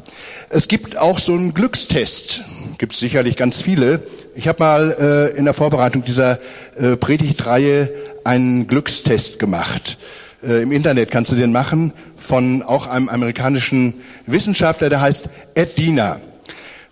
[0.48, 2.40] Es gibt auch so einen Glückstest,
[2.79, 4.00] gibt es sicherlich ganz viele.
[4.35, 6.38] Ich habe mal äh, in der Vorbereitung dieser
[6.77, 7.92] äh, Predigtreihe
[8.24, 9.98] einen Glückstest gemacht.
[10.42, 15.77] Äh, Im Internet kannst du den machen von auch einem amerikanischen Wissenschaftler, der heißt Ed
[15.77, 16.22] Diener.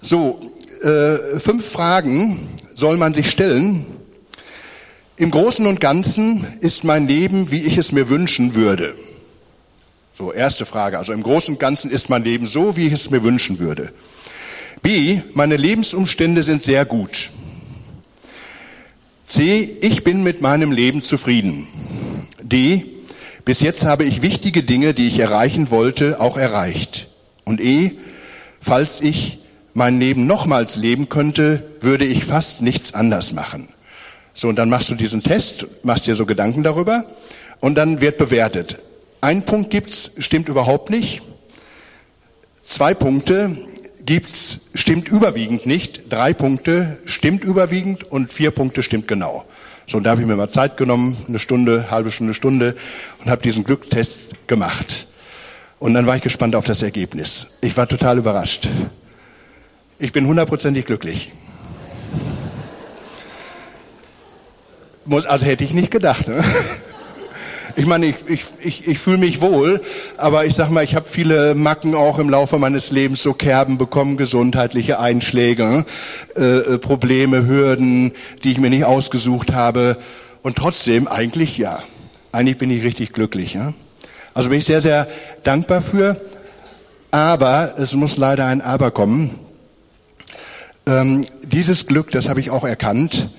[0.04, 0.40] So,
[0.82, 3.86] äh, fünf Fragen soll man sich stellen.
[5.16, 8.96] Im Großen und Ganzen ist mein Leben, wie ich es mir wünschen würde.
[10.12, 10.98] So, erste Frage.
[10.98, 13.92] Also im Großen und Ganzen ist mein Leben so, wie ich es mir wünschen würde.
[14.82, 17.30] B, meine Lebensumstände sind sehr gut.
[19.24, 21.68] C, ich bin mit meinem Leben zufrieden.
[22.42, 22.86] D,
[23.44, 27.06] bis jetzt habe ich wichtige Dinge, die ich erreichen wollte, auch erreicht.
[27.44, 27.92] Und E,
[28.60, 29.38] falls ich
[29.74, 33.68] mein Leben nochmals leben könnte, würde ich fast nichts anders machen.
[34.34, 37.04] So, und dann machst du diesen Test, machst dir so Gedanken darüber
[37.60, 38.78] und dann wird bewertet.
[39.20, 41.22] Ein Punkt gibt's, stimmt überhaupt nicht.
[42.62, 43.56] Zwei Punkte
[44.04, 46.02] gibt's, stimmt überwiegend nicht.
[46.10, 49.44] Drei Punkte stimmt überwiegend und vier Punkte stimmt genau.
[49.86, 52.74] So, und da habe ich mir mal Zeit genommen, eine Stunde, halbe Stunde, Stunde
[53.22, 55.08] und habe diesen Glücktest gemacht.
[55.78, 57.58] Und dann war ich gespannt auf das Ergebnis.
[57.60, 58.68] Ich war total überrascht.
[60.02, 61.30] Ich bin hundertprozentig glücklich.
[65.04, 66.26] Muss, also hätte ich nicht gedacht.
[66.26, 66.42] Ne?
[67.74, 69.80] Ich meine, ich, ich, ich, ich fühle mich wohl,
[70.18, 73.78] aber ich sag mal, ich habe viele Macken auch im Laufe meines Lebens, so Kerben
[73.78, 75.86] bekommen, gesundheitliche Einschläge,
[76.36, 78.12] äh, äh, Probleme, Hürden,
[78.44, 79.96] die ich mir nicht ausgesucht habe.
[80.42, 81.78] Und trotzdem, eigentlich ja,
[82.30, 83.54] eigentlich bin ich richtig glücklich.
[83.54, 83.72] Ja?
[84.34, 85.08] Also bin ich sehr, sehr
[85.42, 86.20] dankbar für.
[87.10, 89.38] Aber es muss leider ein Aber kommen.
[90.86, 93.30] Ähm, dieses Glück, das habe ich auch erkannt,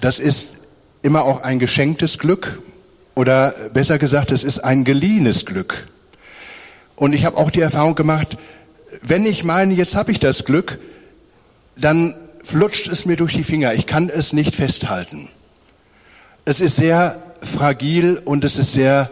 [0.00, 0.56] das ist
[1.02, 2.60] immer auch ein geschenktes Glück
[3.14, 5.86] oder besser gesagt, es ist ein geliehenes Glück.
[6.96, 8.36] Und ich habe auch die Erfahrung gemacht,
[9.02, 10.78] wenn ich meine, jetzt habe ich das Glück,
[11.76, 13.74] dann flutscht es mir durch die Finger.
[13.74, 15.28] Ich kann es nicht festhalten.
[16.44, 19.10] Es ist sehr fragil und es ist sehr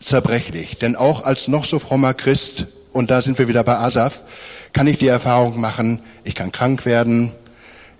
[0.00, 0.78] zerbrechlich.
[0.78, 4.22] Denn auch als noch so frommer Christ, und da sind wir wieder bei Asaf,
[4.72, 7.32] kann ich die Erfahrung machen, ich kann krank werden,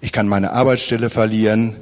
[0.00, 1.76] ich kann meine Arbeitsstelle verlieren,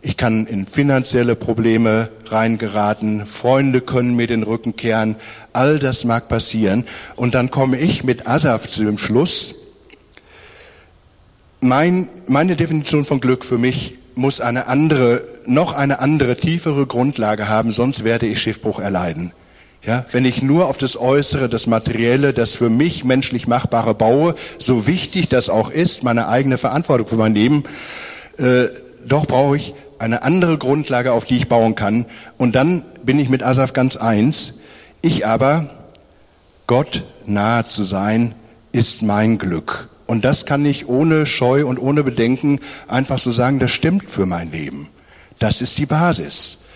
[0.00, 5.16] ich kann in finanzielle Probleme reingeraten, Freunde können mir den Rücken kehren,
[5.52, 6.86] all das mag passieren.
[7.14, 9.54] Und dann komme ich mit Asaf zu dem Schluss,
[11.60, 17.48] mein, meine Definition von Glück für mich muss eine andere, noch eine andere, tiefere Grundlage
[17.48, 19.32] haben, sonst werde ich Schiffbruch erleiden.
[19.84, 24.36] Ja, wenn ich nur auf das Äußere, das Materielle, das für mich menschlich Machbare baue,
[24.56, 27.64] so wichtig das auch ist, meine eigene Verantwortung für mein Leben,
[28.38, 28.66] äh,
[29.04, 32.06] doch brauche ich eine andere Grundlage, auf die ich bauen kann.
[32.38, 34.60] Und dann bin ich mit Asaf ganz eins.
[35.00, 35.68] Ich aber,
[36.68, 38.36] Gott nahe zu sein,
[38.70, 39.88] ist mein Glück.
[40.06, 44.26] Und das kann ich ohne Scheu und ohne Bedenken einfach so sagen, das stimmt für
[44.26, 44.90] mein Leben.
[45.40, 46.66] Das ist die Basis.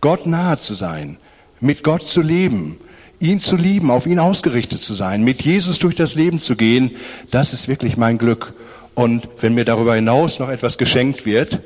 [0.00, 1.18] Gott nahe zu sein
[1.60, 2.78] mit Gott zu leben,
[3.20, 6.92] ihn zu lieben, auf ihn ausgerichtet zu sein, mit Jesus durch das Leben zu gehen,
[7.30, 8.54] das ist wirklich mein Glück.
[8.94, 11.60] Und wenn mir darüber hinaus noch etwas geschenkt wird,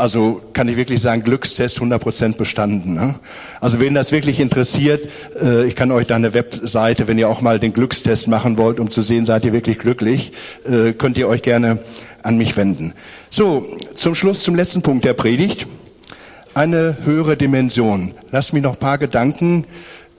[0.00, 2.94] also kann ich wirklich sagen, Glückstest 100% bestanden.
[2.94, 3.16] Ne?
[3.60, 5.06] Also wen das wirklich interessiert,
[5.40, 8.80] äh, ich kann euch da eine Webseite, wenn ihr auch mal den Glückstest machen wollt,
[8.80, 10.32] um zu sehen, seid ihr wirklich glücklich,
[10.64, 11.80] äh, könnt ihr euch gerne
[12.22, 12.94] an mich wenden.
[13.28, 15.66] So, zum Schluss, zum letzten Punkt der Predigt
[16.54, 18.14] eine höhere Dimension.
[18.30, 19.66] Lasst mich noch ein paar Gedanken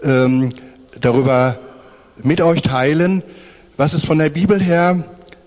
[0.04, 0.52] ähm,
[1.00, 1.58] darüber
[2.24, 3.24] mit euch teilen,
[3.78, 5.04] was es von der Bibel her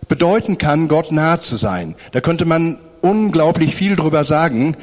[0.09, 1.95] bedeuten kann, Gott nahe zu sein.
[2.13, 4.77] Da könnte man unglaublich viel drüber sagen.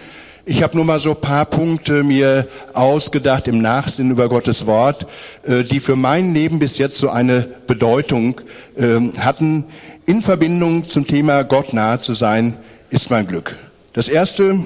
[0.45, 5.05] Ich habe nur mal so paar Punkte mir ausgedacht im Nachsinn über Gottes Wort,
[5.43, 8.41] äh, die für mein Leben bis jetzt so eine Bedeutung
[8.75, 9.65] äh, hatten.
[10.07, 12.57] In Verbindung zum Thema Gott nahe zu sein,
[12.89, 13.55] ist mein Glück.
[13.93, 14.59] Das erste,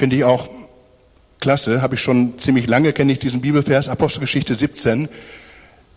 [0.00, 0.48] Finde ich auch
[1.40, 5.10] klasse, habe ich schon ziemlich lange, kenne ich diesen Bibelvers, Apostelgeschichte 17,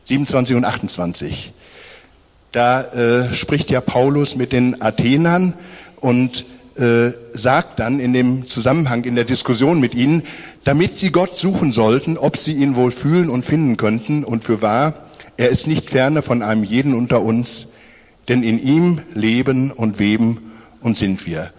[0.04, 1.54] 27 und 28.
[2.52, 5.54] Da äh, spricht ja Paulus mit den Athenern
[6.02, 6.44] und
[6.76, 10.24] äh, sagt dann in dem Zusammenhang, in der Diskussion mit ihnen,
[10.66, 14.26] damit sie Gott suchen sollten, ob sie ihn wohl fühlen und finden könnten.
[14.26, 14.96] Und für wahr,
[15.38, 17.70] er ist nicht ferne von einem jeden unter uns,
[18.28, 21.54] denn in ihm leben und weben und sind wir.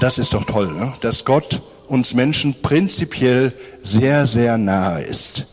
[0.00, 0.94] Das ist doch toll, ne?
[1.02, 5.46] dass Gott uns Menschen prinzipiell sehr, sehr nahe ist.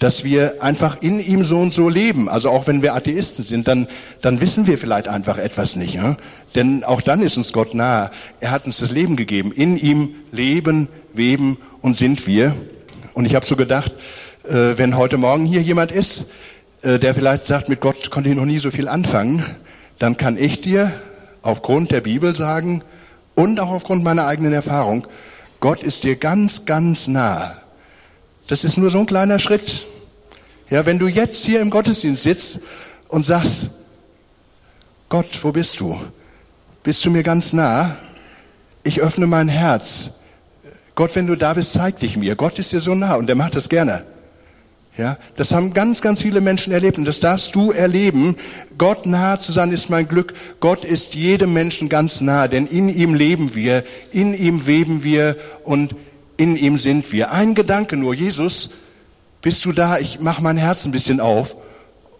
[0.00, 2.30] dass wir einfach in ihm so und so leben.
[2.30, 3.86] Also auch wenn wir Atheisten sind, dann,
[4.22, 5.92] dann wissen wir vielleicht einfach etwas nicht.
[5.92, 6.16] Ja?
[6.54, 8.10] Denn auch dann ist uns Gott nahe.
[8.40, 9.52] Er hat uns das Leben gegeben.
[9.52, 12.56] In ihm leben, weben und sind wir.
[13.12, 13.92] Und ich habe so gedacht,
[14.44, 16.30] äh, wenn heute Morgen hier jemand ist,
[16.80, 19.44] äh, der vielleicht sagt, mit Gott konnte ich noch nie so viel anfangen,
[19.98, 20.90] dann kann ich dir
[21.42, 22.82] aufgrund der Bibel sagen
[23.34, 25.06] und auch aufgrund meiner eigenen Erfahrung,
[25.60, 27.56] Gott ist dir ganz, ganz nah.
[28.46, 29.86] Das ist nur so ein kleiner Schritt.
[30.70, 32.60] Ja, wenn du jetzt hier im Gottesdienst sitzt
[33.08, 33.70] und sagst,
[35.08, 36.00] Gott, wo bist du?
[36.82, 37.96] Bist du mir ganz nah?
[38.82, 40.20] Ich öffne mein Herz.
[40.94, 42.36] Gott, wenn du da bist, zeig dich mir.
[42.36, 44.04] Gott ist dir so nah und er macht das gerne.
[45.00, 48.36] Ja, das haben ganz, ganz viele Menschen erlebt und das darfst du erleben.
[48.76, 50.34] Gott nahe zu sein ist mein Glück.
[50.60, 53.82] Gott ist jedem Menschen ganz nah, denn in ihm leben wir,
[54.12, 55.94] in ihm weben wir und
[56.36, 57.32] in ihm sind wir.
[57.32, 58.72] Ein Gedanke nur, Jesus,
[59.40, 59.98] bist du da?
[59.98, 61.56] Ich mache mein Herz ein bisschen auf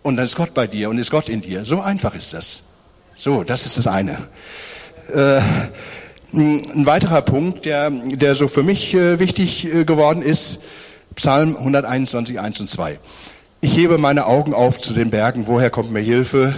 [0.01, 1.67] und dann ist Gott bei dir und ist Gott in dir.
[1.67, 2.63] So einfach ist das.
[3.15, 4.17] So, das ist das eine.
[5.13, 5.43] Äh,
[6.33, 10.63] ein weiterer Punkt, der, der so für mich äh, wichtig äh, geworden ist,
[11.15, 12.99] Psalm 121, 1 und 2.
[13.61, 15.47] Ich hebe meine Augen auf zu den Bergen.
[15.47, 16.55] Woher kommt mir Hilfe?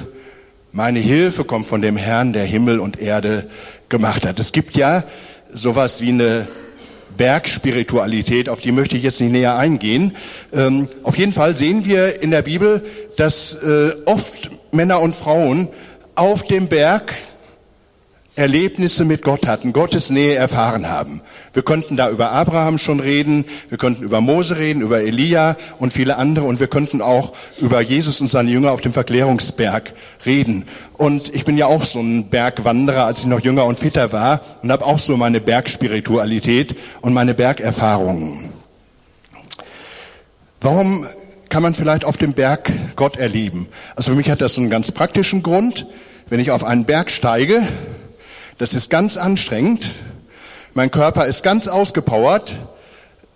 [0.71, 3.49] Meine Hilfe kommt von dem Herrn, der Himmel und Erde
[3.89, 4.39] gemacht hat.
[4.39, 5.05] Es gibt ja
[5.51, 6.47] sowas wie eine
[7.17, 10.15] Bergspiritualität, auf die möchte ich jetzt nicht näher eingehen.
[10.53, 12.83] Ähm, auf jeden Fall sehen wir in der Bibel,
[13.17, 15.69] dass äh, oft Männer und Frauen
[16.15, 17.15] auf dem Berg
[18.35, 21.21] Erlebnisse mit Gott hatten, Gottes Nähe erfahren haben.
[21.53, 25.93] Wir könnten da über Abraham schon reden, wir könnten über Mose reden, über Elia und
[25.93, 29.93] viele andere und wir könnten auch über Jesus und seine Jünger auf dem Verklärungsberg
[30.25, 30.65] reden.
[30.95, 34.41] Und ich bin ja auch so ein Bergwanderer, als ich noch jünger und fitter war
[34.63, 38.51] und habe auch so meine Bergspiritualität und meine Bergerfahrungen.
[40.63, 41.07] Warum
[41.51, 43.69] kann man vielleicht auf dem Berg Gott erleben?
[43.95, 45.87] Also für mich hat das so einen ganz praktischen Grund.
[46.31, 47.63] Wenn ich auf einen Berg steige,
[48.63, 49.91] das ist ganz anstrengend.
[50.73, 52.55] Mein Körper ist ganz ausgepowert.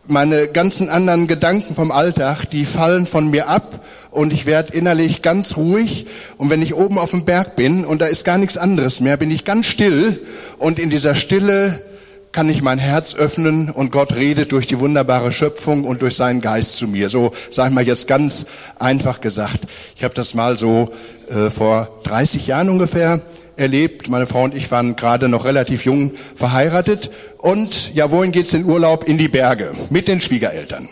[0.07, 5.23] Meine ganzen anderen Gedanken vom Alltag, die fallen von mir ab und ich werde innerlich
[5.23, 6.07] ganz ruhig.
[6.37, 9.17] Und wenn ich oben auf dem Berg bin und da ist gar nichts anderes mehr,
[9.17, 10.25] bin ich ganz still
[10.59, 11.83] und in dieser Stille
[12.31, 16.41] kann ich mein Herz öffnen und Gott redet durch die wunderbare Schöpfung und durch seinen
[16.41, 17.09] Geist zu mir.
[17.09, 18.47] So, sag mal jetzt ganz
[18.79, 19.63] einfach gesagt.
[19.97, 20.93] Ich habe das mal so
[21.29, 23.23] äh, vor 30 Jahren ungefähr
[23.57, 24.09] erlebt.
[24.09, 27.11] Meine Frau und ich waren gerade noch relativ jung verheiratet.
[27.39, 29.05] Und ja, wohin geht's in Urlaub?
[29.09, 30.89] In die Berge mit den Schwiegereltern.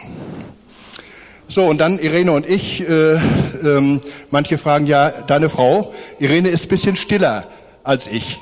[1.46, 4.00] So, und dann Irene und ich, äh, ähm,
[4.30, 7.44] manche fragen ja, deine Frau, Irene ist bisschen stiller
[7.82, 8.40] als ich.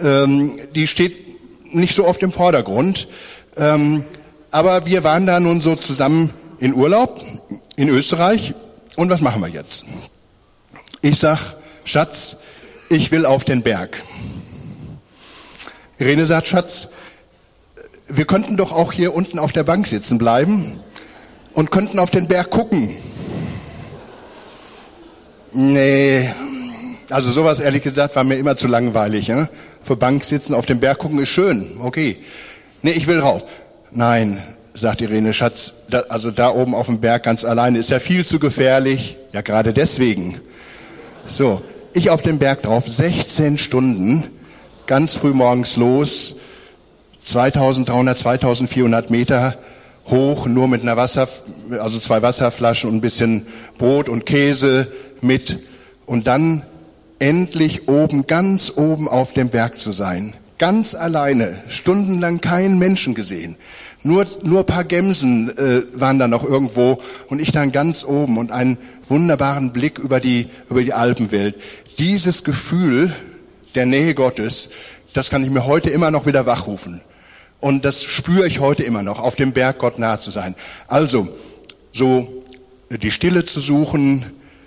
[0.00, 3.08] Ähm, die steht nicht so oft im Vordergrund.
[3.56, 4.04] Ähm,
[4.50, 7.20] aber wir waren da nun so zusammen in Urlaub
[7.76, 8.54] in Österreich.
[8.96, 9.84] Und was machen wir jetzt?
[11.00, 12.36] Ich sag, Schatz,
[12.94, 14.02] ich will auf den Berg.
[15.98, 16.88] Irene sagt, Schatz,
[18.08, 20.80] wir könnten doch auch hier unten auf der Bank sitzen bleiben
[21.54, 22.96] und könnten auf den Berg gucken.
[25.52, 26.28] Nee,
[27.10, 29.28] also sowas ehrlich gesagt war mir immer zu langweilig.
[29.28, 29.48] Ja?
[29.82, 32.18] Für Bank sitzen, auf dem Berg gucken ist schön, okay.
[32.82, 33.44] Nee, ich will rauf.
[33.90, 34.42] Nein,
[34.74, 38.26] sagt Irene Schatz, da, also da oben auf dem Berg ganz alleine ist ja viel
[38.26, 39.16] zu gefährlich.
[39.32, 40.40] Ja, gerade deswegen.
[41.26, 41.62] So,
[41.94, 44.24] ich auf dem Berg drauf, 16 Stunden,
[44.86, 46.36] ganz früh morgens los,
[47.24, 49.56] 2300, 2400 Meter
[50.06, 51.28] hoch, nur mit einer Wasser,
[51.78, 53.46] also zwei Wasserflaschen und ein bisschen
[53.78, 54.88] Brot und Käse
[55.20, 55.60] mit
[56.04, 56.64] und dann
[57.20, 60.34] endlich oben, ganz oben auf dem Berg zu sein.
[60.58, 63.56] Ganz alleine, stundenlang keinen Menschen gesehen.
[64.02, 68.52] Nur, nur paar Gemsen äh, waren da noch irgendwo und ich dann ganz oben und
[68.52, 68.76] einen
[69.08, 71.56] wunderbaren Blick über die, über die Alpenwelt.
[71.98, 73.12] Dieses Gefühl
[73.74, 74.70] der Nähe Gottes,
[75.12, 77.00] das kann ich mir heute immer noch wieder wachrufen.
[77.60, 80.54] Und das spüre ich heute immer noch, auf dem Berg Gott nahe zu sein.
[80.88, 81.28] Also,
[81.92, 82.42] so
[82.90, 84.26] die Stille zu suchen,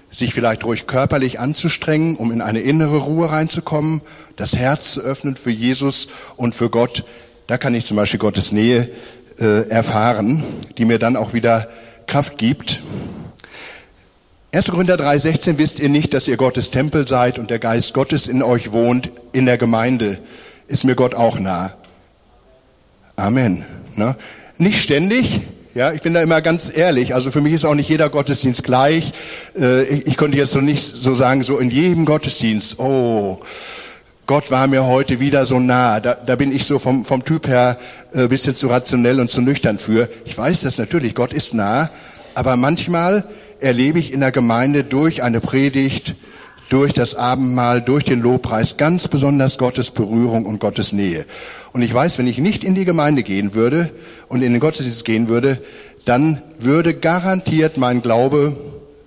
[0.10, 4.02] sich vielleicht ruhig körperlich anzustrengen, um in eine innere Ruhe reinzukommen,
[4.36, 7.04] das Herz zu öffnen für Jesus und für Gott.
[7.46, 8.90] Da kann ich zum Beispiel Gottes Nähe
[9.38, 10.44] äh, erfahren,
[10.78, 11.70] die mir dann auch wieder
[12.08, 12.82] Kraft gibt.
[14.58, 14.72] 1.
[14.72, 18.42] Korinther 3,16 wisst ihr nicht, dass ihr Gottes Tempel seid und der Geist Gottes in
[18.42, 20.18] euch wohnt, in der Gemeinde.
[20.68, 21.74] Ist mir Gott auch nah.
[23.18, 23.64] Amen.
[23.94, 24.16] Ne?
[24.58, 25.42] Nicht ständig,
[25.76, 27.14] ja, ich bin da immer ganz ehrlich.
[27.14, 29.12] Also für mich ist auch nicht jeder Gottesdienst gleich.
[29.56, 33.40] Äh, ich könnte jetzt so nicht so sagen, so in jedem Gottesdienst, oh,
[34.26, 36.00] Gott war mir heute wieder so nah.
[36.00, 37.78] Da, da bin ich so vom, vom Typ her
[38.12, 40.10] äh, bisschen zu rationell und zu nüchtern für.
[40.26, 41.92] Ich weiß das natürlich, Gott ist nah,
[42.34, 43.24] Aber manchmal
[43.60, 46.16] erlebe ich in der Gemeinde durch eine Predigt,
[46.70, 51.26] durch das Abendmahl, durch den Lobpreis ganz besonders Gottes Berührung und Gottes Nähe.
[51.72, 53.90] Und ich weiß, wenn ich nicht in die Gemeinde gehen würde
[54.28, 55.62] und in den Gottesdienst gehen würde,
[56.06, 58.56] dann würde garantiert mein Glaube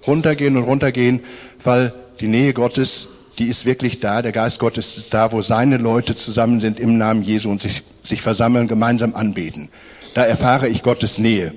[0.07, 1.21] runtergehen und runtergehen,
[1.63, 5.77] weil die Nähe Gottes, die ist wirklich da, der Geist Gottes ist da, wo seine
[5.77, 9.69] Leute zusammen sind im Namen Jesu und sich, sich versammeln, gemeinsam anbeten.
[10.15, 11.55] Da erfahre ich Gottes Nähe.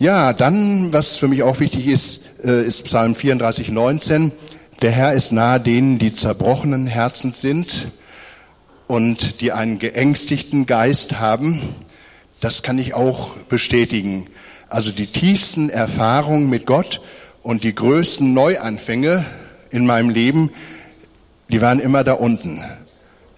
[0.00, 4.30] Ja, dann, was für mich auch wichtig ist, äh, ist Psalm 34, 19.
[4.80, 7.88] Der Herr ist nahe denen, die zerbrochenen Herzens sind
[8.86, 11.60] und die einen geängstigten Geist haben.
[12.40, 14.28] Das kann ich auch bestätigen.
[14.68, 17.00] Also die tiefsten Erfahrungen mit Gott
[17.42, 19.24] und die größten Neuanfänge
[19.70, 20.52] in meinem Leben,
[21.48, 22.62] die waren immer da unten.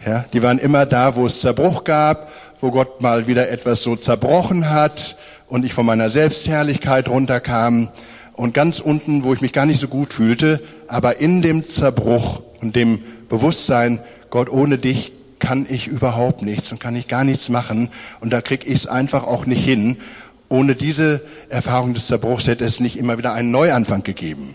[0.05, 2.31] Ja, die waren immer da, wo es Zerbruch gab,
[2.61, 5.17] wo Gott mal wieder etwas so zerbrochen hat
[5.51, 7.89] und ich von meiner Selbstherrlichkeit runterkam
[8.33, 12.41] und ganz unten, wo ich mich gar nicht so gut fühlte, aber in dem Zerbruch
[12.63, 17.49] und dem Bewusstsein, Gott, ohne dich kann ich überhaupt nichts und kann ich gar nichts
[17.49, 17.91] machen
[18.21, 19.99] und da krieg ich es einfach auch nicht hin.
[20.49, 24.55] Ohne diese Erfahrung des Zerbruchs hätte es nicht immer wieder einen Neuanfang gegeben.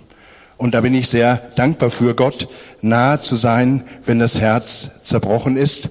[0.58, 2.48] Und da bin ich sehr dankbar für Gott,
[2.82, 5.90] nahe zu sein, wenn das Herz zerbrochen ist.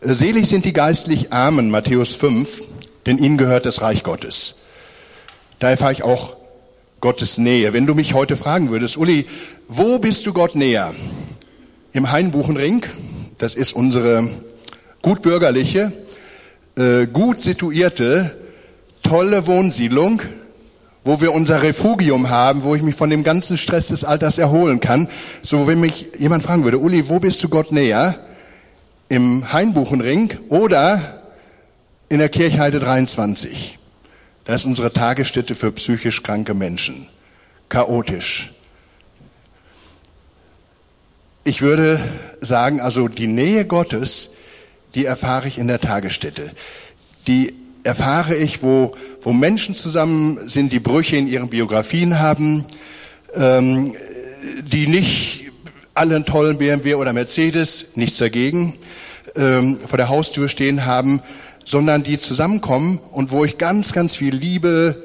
[0.00, 2.73] Selig sind die geistlich Armen, Matthäus 5
[3.06, 4.62] denn ihnen gehört das Reich Gottes.
[5.58, 6.36] Da erfahre ich auch
[7.00, 7.72] Gottes Nähe.
[7.72, 9.26] Wenn du mich heute fragen würdest, Uli,
[9.68, 10.92] wo bist du Gott näher?
[11.92, 12.84] Im Hainbuchenring,
[13.38, 14.28] das ist unsere
[15.02, 15.92] gut bürgerliche,
[16.78, 18.36] äh, gut situierte,
[19.02, 20.22] tolle Wohnsiedlung,
[21.04, 24.80] wo wir unser Refugium haben, wo ich mich von dem ganzen Stress des Alters erholen
[24.80, 25.08] kann.
[25.42, 28.18] So, wenn mich jemand fragen würde, Uli, wo bist du Gott näher?
[29.10, 31.23] Im Hainbuchenring oder
[32.14, 33.76] in der Kirchheide 23.
[34.44, 37.08] Da ist unsere Tagesstätte für psychisch kranke Menschen.
[37.68, 38.52] Chaotisch.
[41.42, 41.98] Ich würde
[42.40, 44.36] sagen, also die Nähe Gottes,
[44.94, 46.52] die erfahre ich in der Tagesstätte.
[47.26, 52.64] Die erfahre ich, wo, wo Menschen zusammen sind, die Brüche in ihren Biografien haben,
[53.34, 53.92] ähm,
[54.62, 55.50] die nicht
[55.94, 58.78] alle einen tollen BMW oder Mercedes, nichts dagegen,
[59.36, 61.22] ähm, vor der Haustür stehen haben,
[61.64, 65.02] sondern die zusammenkommen und wo ich ganz, ganz viel Liebe,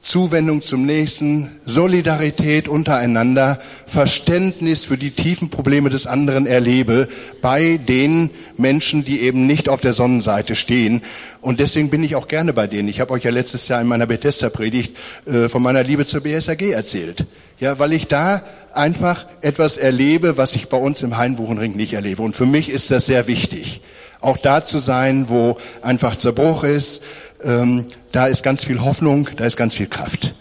[0.00, 7.08] Zuwendung zum Nächsten, Solidarität untereinander, Verständnis für die tiefen Probleme des anderen erlebe
[7.42, 11.02] bei den Menschen, die eben nicht auf der Sonnenseite stehen.
[11.40, 12.88] Und deswegen bin ich auch gerne bei denen.
[12.88, 14.96] Ich habe euch ja letztes Jahr in meiner Bethesda-Predigt
[15.26, 17.26] äh, von meiner Liebe zur BSAG erzählt.
[17.58, 18.42] Ja, weil ich da
[18.72, 22.22] einfach etwas erlebe, was ich bei uns im Hainbuchenring nicht erlebe.
[22.22, 23.82] Und für mich ist das sehr wichtig
[24.20, 27.02] auch da zu sein, wo einfach Zerbruch ist.
[27.42, 30.34] Ähm, da ist ganz viel Hoffnung, da ist ganz viel Kraft.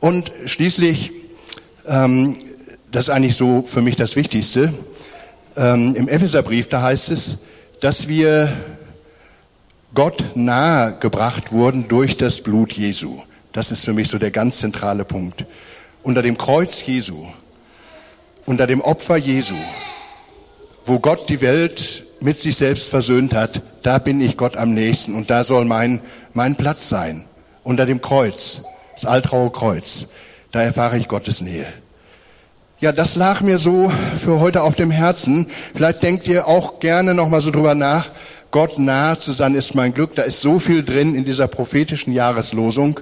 [0.00, 1.10] Und schließlich,
[1.86, 2.36] ähm,
[2.90, 4.72] das ist eigentlich so für mich das Wichtigste,
[5.56, 7.38] ähm, im Epheserbrief, da heißt es,
[7.80, 8.52] dass wir
[9.94, 13.22] Gott nahe gebracht wurden durch das Blut Jesu.
[13.52, 15.44] Das ist für mich so der ganz zentrale Punkt.
[16.02, 17.26] Unter dem Kreuz Jesu,
[18.46, 19.54] unter dem Opfer Jesu,
[20.84, 25.14] wo Gott die Welt mit sich selbst versöhnt hat, da bin ich Gott am nächsten
[25.14, 26.00] und da soll mein,
[26.32, 27.24] mein Platz sein.
[27.64, 28.62] Unter dem Kreuz,
[28.94, 30.12] das Altraue Kreuz.
[30.50, 31.66] Da erfahre ich Gottes Nähe.
[32.80, 35.46] Ja, das lag mir so für heute auf dem Herzen.
[35.74, 38.10] Vielleicht denkt ihr auch gerne nochmal so drüber nach.
[38.50, 40.16] Gott nahe zu sein ist mein Glück.
[40.16, 42.98] Da ist so viel drin in dieser prophetischen Jahreslosung.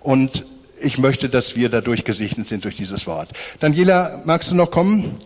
[0.00, 0.44] Und
[0.80, 3.30] ich möchte, dass wir dadurch gesegnet sind durch dieses Wort.
[3.58, 5.18] Daniela, magst du noch kommen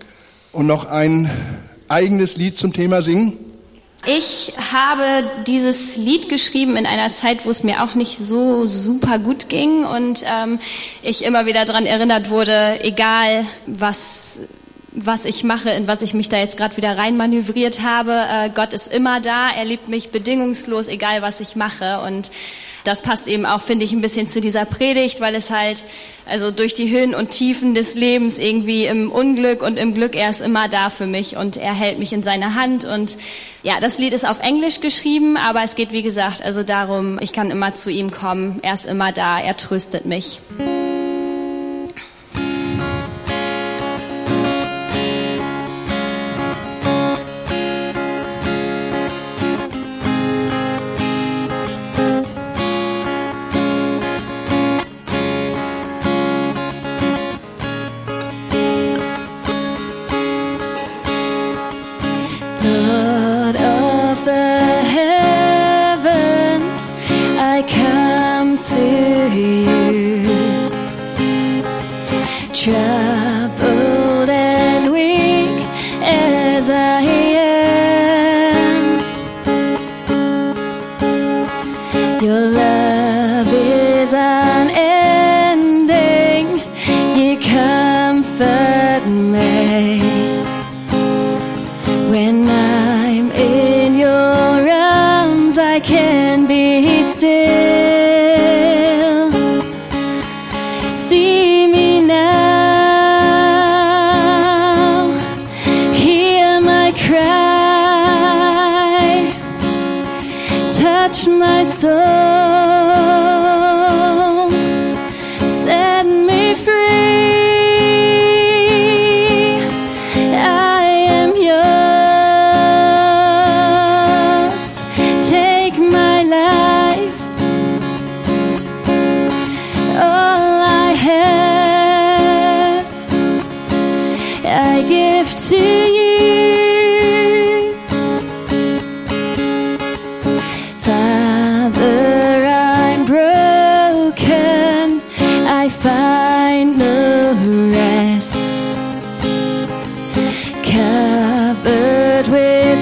[0.53, 1.31] und noch ein
[1.89, 3.39] eigenes Lied zum Thema singen?
[4.07, 9.19] Ich habe dieses Lied geschrieben in einer Zeit, wo es mir auch nicht so super
[9.19, 10.61] gut ging und ähm,
[11.03, 14.41] ich immer wieder daran erinnert wurde, egal was
[15.05, 18.13] was ich mache, in was ich mich da jetzt gerade wieder reinmanövriert habe.
[18.13, 22.01] Äh, Gott ist immer da, er liebt mich bedingungslos, egal was ich mache.
[22.01, 22.31] Und
[22.89, 25.85] das passt eben auch, finde ich, ein bisschen zu dieser Predigt, weil es halt,
[26.25, 30.31] also durch die Höhen und Tiefen des Lebens irgendwie im Unglück und im Glück, er
[30.31, 33.19] ist immer da für mich und er hält mich in seine Hand und
[33.63, 37.35] ja, das Lied ist auf Englisch geschrieben, aber es geht, wie gesagt, also darum, ich
[37.35, 40.41] kann immer zu ihm kommen, er ist immer da, er tröstet mich.
[40.59, 40.98] to
[72.79, 73.68] the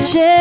[0.00, 0.35] shit.